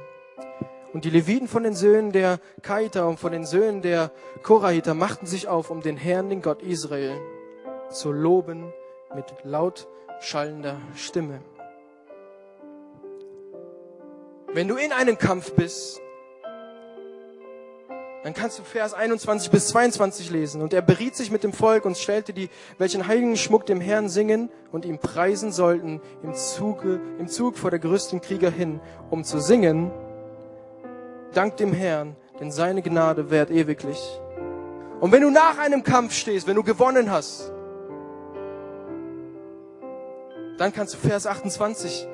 Und 0.93 1.07
die 1.07 1.09
Leviten 1.11 1.49
von 1.49 1.63
den 1.63 1.75
Söhnen 1.75 2.13
der 2.13 2.41
Kaita 2.61 3.05
und 3.05 3.19
von 3.19 3.33
den 3.33 3.47
Söhnen 3.47 3.81
der 3.81 4.11
Korahiter 4.43 4.93
machten 4.93 5.25
sich 5.25 5.49
auf, 5.49 5.71
um 5.71 5.81
den 5.81 5.97
Herrn, 5.97 6.29
den 6.29 6.43
Gott 6.43 6.61
Israel, 6.61 7.19
zu 7.89 8.13
loben 8.13 8.71
mit 9.15 9.25
laut 9.45 9.89
schallender 10.21 10.77
Stimme. 10.95 11.41
Wenn 14.53 14.69
du 14.69 14.77
in 14.77 14.93
einem 14.93 15.17
Kampf 15.17 15.55
bist, 15.55 16.03
dann 18.25 18.35
kannst 18.35 18.59
du 18.59 18.63
Vers 18.65 18.95
21 18.95 19.51
bis 19.51 19.69
22 19.69 20.31
lesen. 20.31 20.61
Und 20.61 20.73
er 20.73 20.83
beriet 20.83 21.15
sich 21.15 21.31
mit 21.31 21.45
dem 21.45 21.53
Volk 21.53 21.85
und 21.85 21.97
stellte 21.97 22.33
die, 22.33 22.51
welchen 22.77 23.07
heiligen 23.07 23.37
Schmuck 23.37 23.67
dem 23.67 23.81
Herrn 23.81 24.09
singen 24.09 24.51
und 24.73 24.85
ihm 24.85 24.99
preisen 24.99 25.53
sollten, 25.53 26.01
im, 26.23 26.35
Zuge, 26.35 27.01
im 27.19 27.29
Zug 27.29 27.57
vor 27.57 27.71
der 27.71 27.79
größten 27.79 28.21
Krieger 28.21 28.51
hin, 28.51 28.81
um 29.11 29.25
zu 29.25 29.41
singen, 29.41 29.93
Dank 31.35 31.59
dem 31.59 31.73
Herrn, 31.73 32.17
denn 32.41 32.51
seine 32.51 32.83
Gnade 32.83 33.31
währt 33.31 33.51
ewiglich. 33.51 34.01
Und 34.99 35.13
wenn 35.13 35.23
du 35.23 35.31
nach 35.31 35.59
einem 35.59 35.83
Kampf 35.83 36.15
stehst, 36.15 36.47
wenn 36.47 36.57
du 36.57 36.63
gewonnen 36.63 37.11
hast, 37.11 37.53
dann 40.57 40.73
kannst 40.73 40.95
du 40.95 40.99
Vers 40.99 41.27
28 41.27 42.09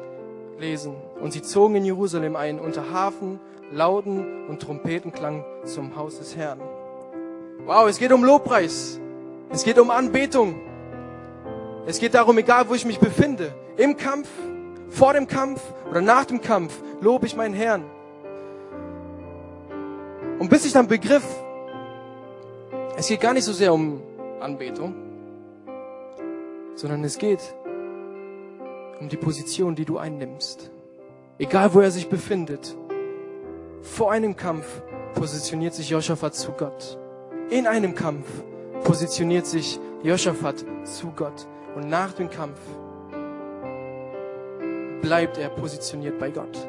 lesen. 0.58 0.96
Und 1.20 1.32
sie 1.32 1.42
zogen 1.42 1.76
in 1.76 1.84
Jerusalem 1.84 2.36
ein 2.36 2.58
unter 2.58 2.90
Hafen, 2.90 3.40
Lauden 3.72 4.46
und 4.48 4.60
Trompetenklang 4.60 5.44
zum 5.64 5.96
Haus 5.96 6.18
des 6.18 6.36
Herrn. 6.36 6.60
Wow, 7.66 7.88
es 7.88 7.98
geht 7.98 8.12
um 8.12 8.24
Lobpreis. 8.24 9.00
Es 9.50 9.64
geht 9.64 9.78
um 9.78 9.90
Anbetung. 9.90 10.60
Es 11.86 11.98
geht 11.98 12.14
darum, 12.14 12.38
egal 12.38 12.68
wo 12.68 12.74
ich 12.74 12.84
mich 12.84 12.98
befinde, 12.98 13.54
im 13.76 13.96
Kampf, 13.96 14.28
vor 14.88 15.12
dem 15.12 15.26
Kampf 15.26 15.60
oder 15.90 16.00
nach 16.00 16.24
dem 16.24 16.40
Kampf, 16.40 16.82
lobe 17.00 17.26
ich 17.26 17.36
meinen 17.36 17.54
Herrn. 17.54 17.84
Und 20.38 20.48
bis 20.50 20.64
ich 20.64 20.72
dann 20.72 20.88
begriff, 20.88 21.24
es 22.96 23.08
geht 23.08 23.20
gar 23.20 23.34
nicht 23.34 23.44
so 23.44 23.52
sehr 23.52 23.72
um 23.72 24.02
Anbetung, 24.40 24.94
sondern 26.74 27.04
es 27.04 27.18
geht 27.18 27.54
um 29.00 29.08
die 29.08 29.16
Position, 29.16 29.74
die 29.74 29.84
du 29.84 29.98
einnimmst. 29.98 30.70
Egal 31.38 31.74
wo 31.74 31.80
er 31.80 31.90
sich 31.90 32.08
befindet. 32.08 32.76
Vor 33.84 34.10
einem 34.10 34.34
Kampf 34.34 34.82
positioniert 35.14 35.74
sich 35.74 35.90
Joschafat 35.90 36.34
zu 36.34 36.52
Gott. 36.52 36.98
In 37.50 37.66
einem 37.66 37.94
Kampf 37.94 38.26
positioniert 38.82 39.46
sich 39.46 39.78
Joschafat 40.02 40.64
zu 40.84 41.12
Gott. 41.14 41.46
Und 41.76 41.90
nach 41.90 42.12
dem 42.14 42.30
Kampf 42.30 42.58
bleibt 45.02 45.36
er 45.36 45.50
positioniert 45.50 46.18
bei 46.18 46.30
Gott. 46.30 46.66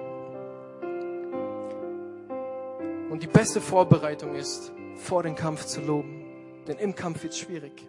Und 3.10 3.23
die 3.23 3.28
beste 3.28 3.62
Vorbereitung 3.62 4.36
ist, 4.36 4.73
vor 4.95 5.23
dem 5.23 5.36
Kampf 5.36 5.65
zu 5.65 5.82
loben. 5.82 6.25
Denn 6.67 6.78
im 6.78 6.93
Kampf 6.93 7.23
wird 7.23 7.34
es 7.34 7.39
schwierig. 7.39 7.88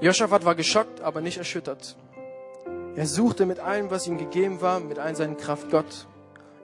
Joschafat 0.00 0.44
war 0.44 0.56
geschockt, 0.56 1.00
aber 1.00 1.20
nicht 1.20 1.38
erschüttert. 1.38 1.96
Er 2.96 3.06
suchte 3.06 3.46
mit 3.46 3.60
allem, 3.60 3.90
was 3.90 4.06
ihm 4.06 4.18
gegeben 4.18 4.60
war, 4.60 4.80
mit 4.80 4.98
all 4.98 5.14
seinen 5.14 5.36
Kraft 5.36 5.70
Gott. 5.70 6.06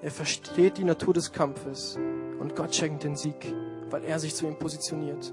Er 0.02 0.10
versteht 0.10 0.78
die 0.78 0.84
Natur 0.84 1.14
des 1.14 1.32
Kampfes 1.32 1.98
und 2.40 2.56
Gott 2.56 2.74
schenkt 2.74 3.04
den 3.04 3.16
Sieg, 3.16 3.54
weil 3.90 4.04
er 4.04 4.18
sich 4.18 4.34
zu 4.34 4.46
ihm 4.46 4.58
positioniert. 4.58 5.32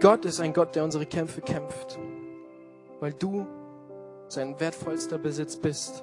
Gott 0.00 0.24
ist 0.24 0.40
ein 0.40 0.52
Gott, 0.52 0.74
der 0.74 0.84
unsere 0.84 1.06
Kämpfe 1.06 1.40
kämpft, 1.40 1.98
weil 3.00 3.12
du 3.12 3.46
sein 4.28 4.58
wertvollster 4.58 5.18
Besitz 5.18 5.56
bist. 5.56 6.02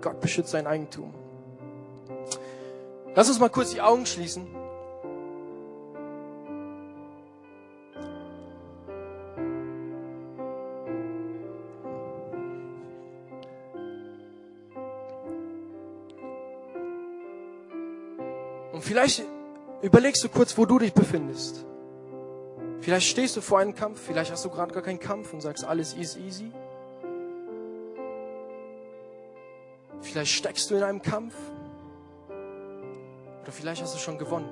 Gott 0.00 0.20
beschützt 0.20 0.50
sein 0.50 0.66
Eigentum. 0.66 1.12
Lass 3.14 3.28
uns 3.28 3.40
mal 3.40 3.48
kurz 3.50 3.72
die 3.72 3.80
Augen 3.80 4.06
schließen. 4.06 4.46
Vielleicht 18.88 19.22
überlegst 19.82 20.24
du 20.24 20.30
kurz, 20.30 20.56
wo 20.56 20.64
du 20.64 20.78
dich 20.78 20.94
befindest. 20.94 21.62
Vielleicht 22.80 23.06
stehst 23.06 23.36
du 23.36 23.42
vor 23.42 23.58
einem 23.58 23.74
Kampf, 23.74 24.00
vielleicht 24.00 24.32
hast 24.32 24.46
du 24.46 24.48
gerade 24.48 24.72
gar 24.72 24.82
keinen 24.82 24.98
Kampf 24.98 25.34
und 25.34 25.42
sagst, 25.42 25.62
alles 25.62 25.92
ist 25.92 26.16
easy. 26.16 26.50
Vielleicht 30.00 30.32
steckst 30.32 30.70
du 30.70 30.76
in 30.76 30.82
einem 30.82 31.02
Kampf 31.02 31.34
oder 33.42 33.52
vielleicht 33.52 33.82
hast 33.82 33.94
du 33.94 33.98
schon 33.98 34.16
gewonnen. 34.16 34.48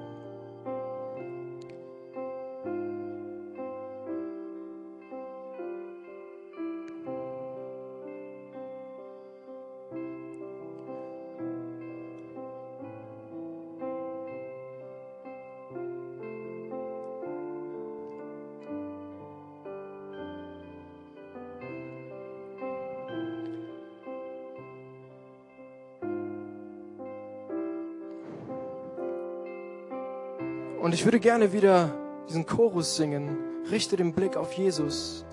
Und 30.86 30.92
ich 30.92 31.04
würde 31.04 31.18
gerne 31.18 31.52
wieder 31.52 31.90
diesen 32.28 32.46
Chorus 32.46 32.94
singen. 32.94 33.38
Richte 33.72 33.96
den 33.96 34.12
Blick 34.12 34.36
auf 34.36 34.52
Jesus. 34.52 35.24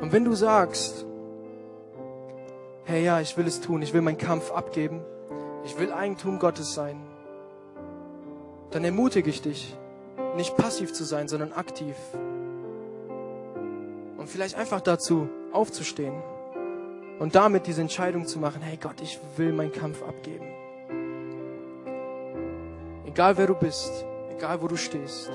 Und 0.00 0.10
wenn 0.10 0.24
du 0.24 0.32
sagst, 0.32 1.04
hey 2.84 3.04
ja, 3.04 3.20
ich 3.20 3.36
will 3.36 3.46
es 3.46 3.60
tun, 3.60 3.82
ich 3.82 3.92
will 3.92 4.00
meinen 4.00 4.16
Kampf 4.16 4.50
abgeben, 4.50 5.02
Ich 5.66 5.78
will 5.78 5.92
Eigentum 5.92 6.38
Gottes 6.38 6.72
sein. 6.72 6.96
Dann 8.70 8.84
ermutige 8.84 9.28
ich 9.28 9.42
dich, 9.42 9.76
nicht 10.34 10.56
passiv 10.56 10.94
zu 10.94 11.04
sein, 11.04 11.28
sondern 11.28 11.52
aktiv. 11.52 11.94
Und 14.16 14.30
vielleicht 14.30 14.56
einfach 14.56 14.80
dazu 14.80 15.28
aufzustehen 15.52 16.14
und 17.18 17.34
damit 17.34 17.66
diese 17.66 17.82
Entscheidung 17.82 18.24
zu 18.24 18.38
machen, 18.38 18.62
hey 18.62 18.78
Gott, 18.78 19.02
ich 19.02 19.20
will 19.36 19.52
meinen 19.52 19.72
Kampf 19.72 20.02
abgeben. 20.02 20.46
Egal 23.04 23.36
wer 23.36 23.48
du 23.48 23.54
bist, 23.54 24.06
egal 24.36 24.60
wo 24.60 24.68
du 24.68 24.76
stehst. 24.76 25.30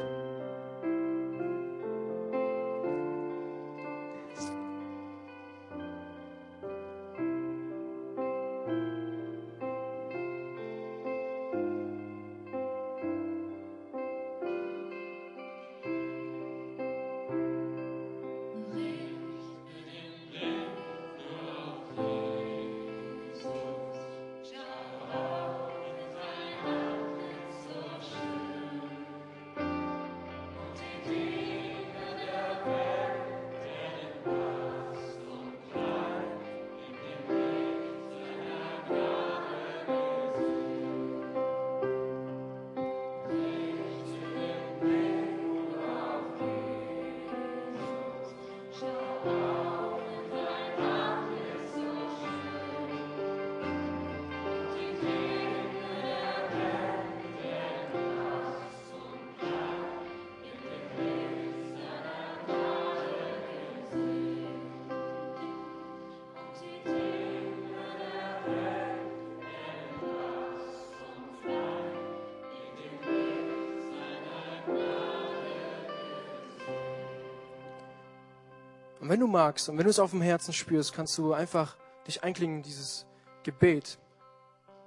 Und 79.08 79.14
wenn 79.14 79.22
du 79.22 79.28
magst 79.28 79.70
und 79.70 79.78
wenn 79.78 79.86
du 79.86 79.89
es 79.89 79.99
auf 79.99 80.12
dem 80.12 80.20
Herzen 80.20 80.51
spürst, 80.51 80.91
kannst 80.91 81.18
du 81.18 81.32
einfach 81.32 81.78
dich 82.05 82.26
einklingen 82.26 82.58
in 82.58 82.64
dieses 82.64 83.05
Gebet. 83.41 83.99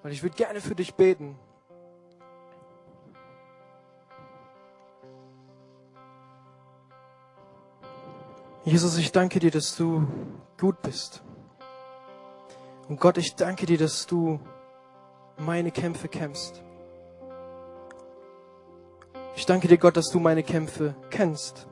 Weil 0.02 0.12
ich 0.12 0.22
würde 0.22 0.36
gerne 0.36 0.60
für 0.60 0.74
dich 0.74 0.94
beten. 0.94 1.38
Jesus, 8.62 8.98
ich 8.98 9.10
danke 9.10 9.40
dir, 9.40 9.50
dass 9.50 9.74
du 9.74 10.06
gut 10.58 10.82
bist. 10.82 11.22
Und 12.90 13.00
Gott, 13.00 13.16
ich 13.16 13.36
danke 13.36 13.64
dir, 13.64 13.78
dass 13.78 14.06
du 14.06 14.38
meine 15.38 15.70
Kämpfe 15.70 16.08
kämpfst. 16.08 16.62
Ich 19.34 19.46
danke 19.46 19.66
dir, 19.66 19.78
Gott, 19.78 19.96
dass 19.96 20.10
du 20.10 20.20
meine 20.20 20.42
Kämpfe 20.42 20.94
kennst. 21.08 21.66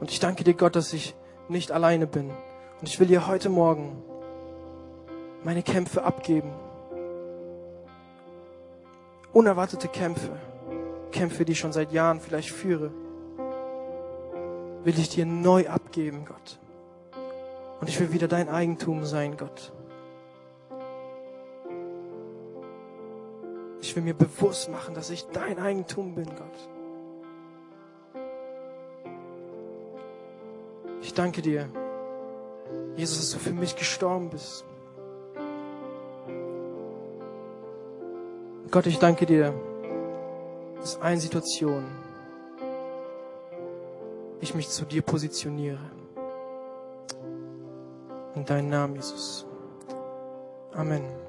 Und 0.00 0.10
ich 0.10 0.20
danke 0.20 0.44
dir, 0.44 0.54
Gott, 0.54 0.76
dass 0.76 0.92
ich 0.92 1.14
nicht 1.48 1.72
alleine 1.72 2.06
bin. 2.06 2.30
Und 2.80 2.88
ich 2.88 3.00
will 3.00 3.06
dir 3.06 3.26
heute 3.26 3.48
Morgen 3.48 4.02
meine 5.44 5.62
Kämpfe 5.62 6.02
abgeben. 6.02 6.50
Unerwartete 9.32 9.88
Kämpfe, 9.88 10.32
Kämpfe, 11.12 11.44
die 11.44 11.52
ich 11.52 11.58
schon 11.58 11.72
seit 11.72 11.92
Jahren 11.92 12.20
vielleicht 12.20 12.50
führe, 12.50 12.90
will 14.84 14.98
ich 14.98 15.08
dir 15.08 15.26
neu 15.26 15.68
abgeben, 15.68 16.24
Gott. 16.24 16.58
Und 17.80 17.88
ich 17.88 18.00
will 18.00 18.12
wieder 18.12 18.28
dein 18.28 18.48
Eigentum 18.48 19.04
sein, 19.04 19.36
Gott. 19.36 19.72
Ich 23.80 23.94
will 23.94 24.02
mir 24.02 24.14
bewusst 24.14 24.70
machen, 24.70 24.94
dass 24.94 25.10
ich 25.10 25.26
dein 25.28 25.58
Eigentum 25.58 26.14
bin, 26.14 26.26
Gott. 26.26 26.75
Danke 31.18 31.42
dir, 31.42 31.68
Jesus, 32.96 33.18
dass 33.18 33.30
du 33.30 33.38
für 33.38 33.52
mich 33.52 33.76
gestorben 33.76 34.30
bist. 34.30 34.64
Gott, 38.70 38.86
ich 38.86 38.98
danke 38.98 39.26
dir, 39.26 39.54
dass 40.80 41.00
eine 41.00 41.20
Situation 41.20 41.84
ich 44.40 44.54
mich 44.54 44.68
zu 44.68 44.84
dir 44.84 45.02
positioniere. 45.02 45.80
In 48.34 48.44
deinem 48.44 48.68
Namen, 48.68 48.96
Jesus. 48.96 49.46
Amen. 50.72 51.25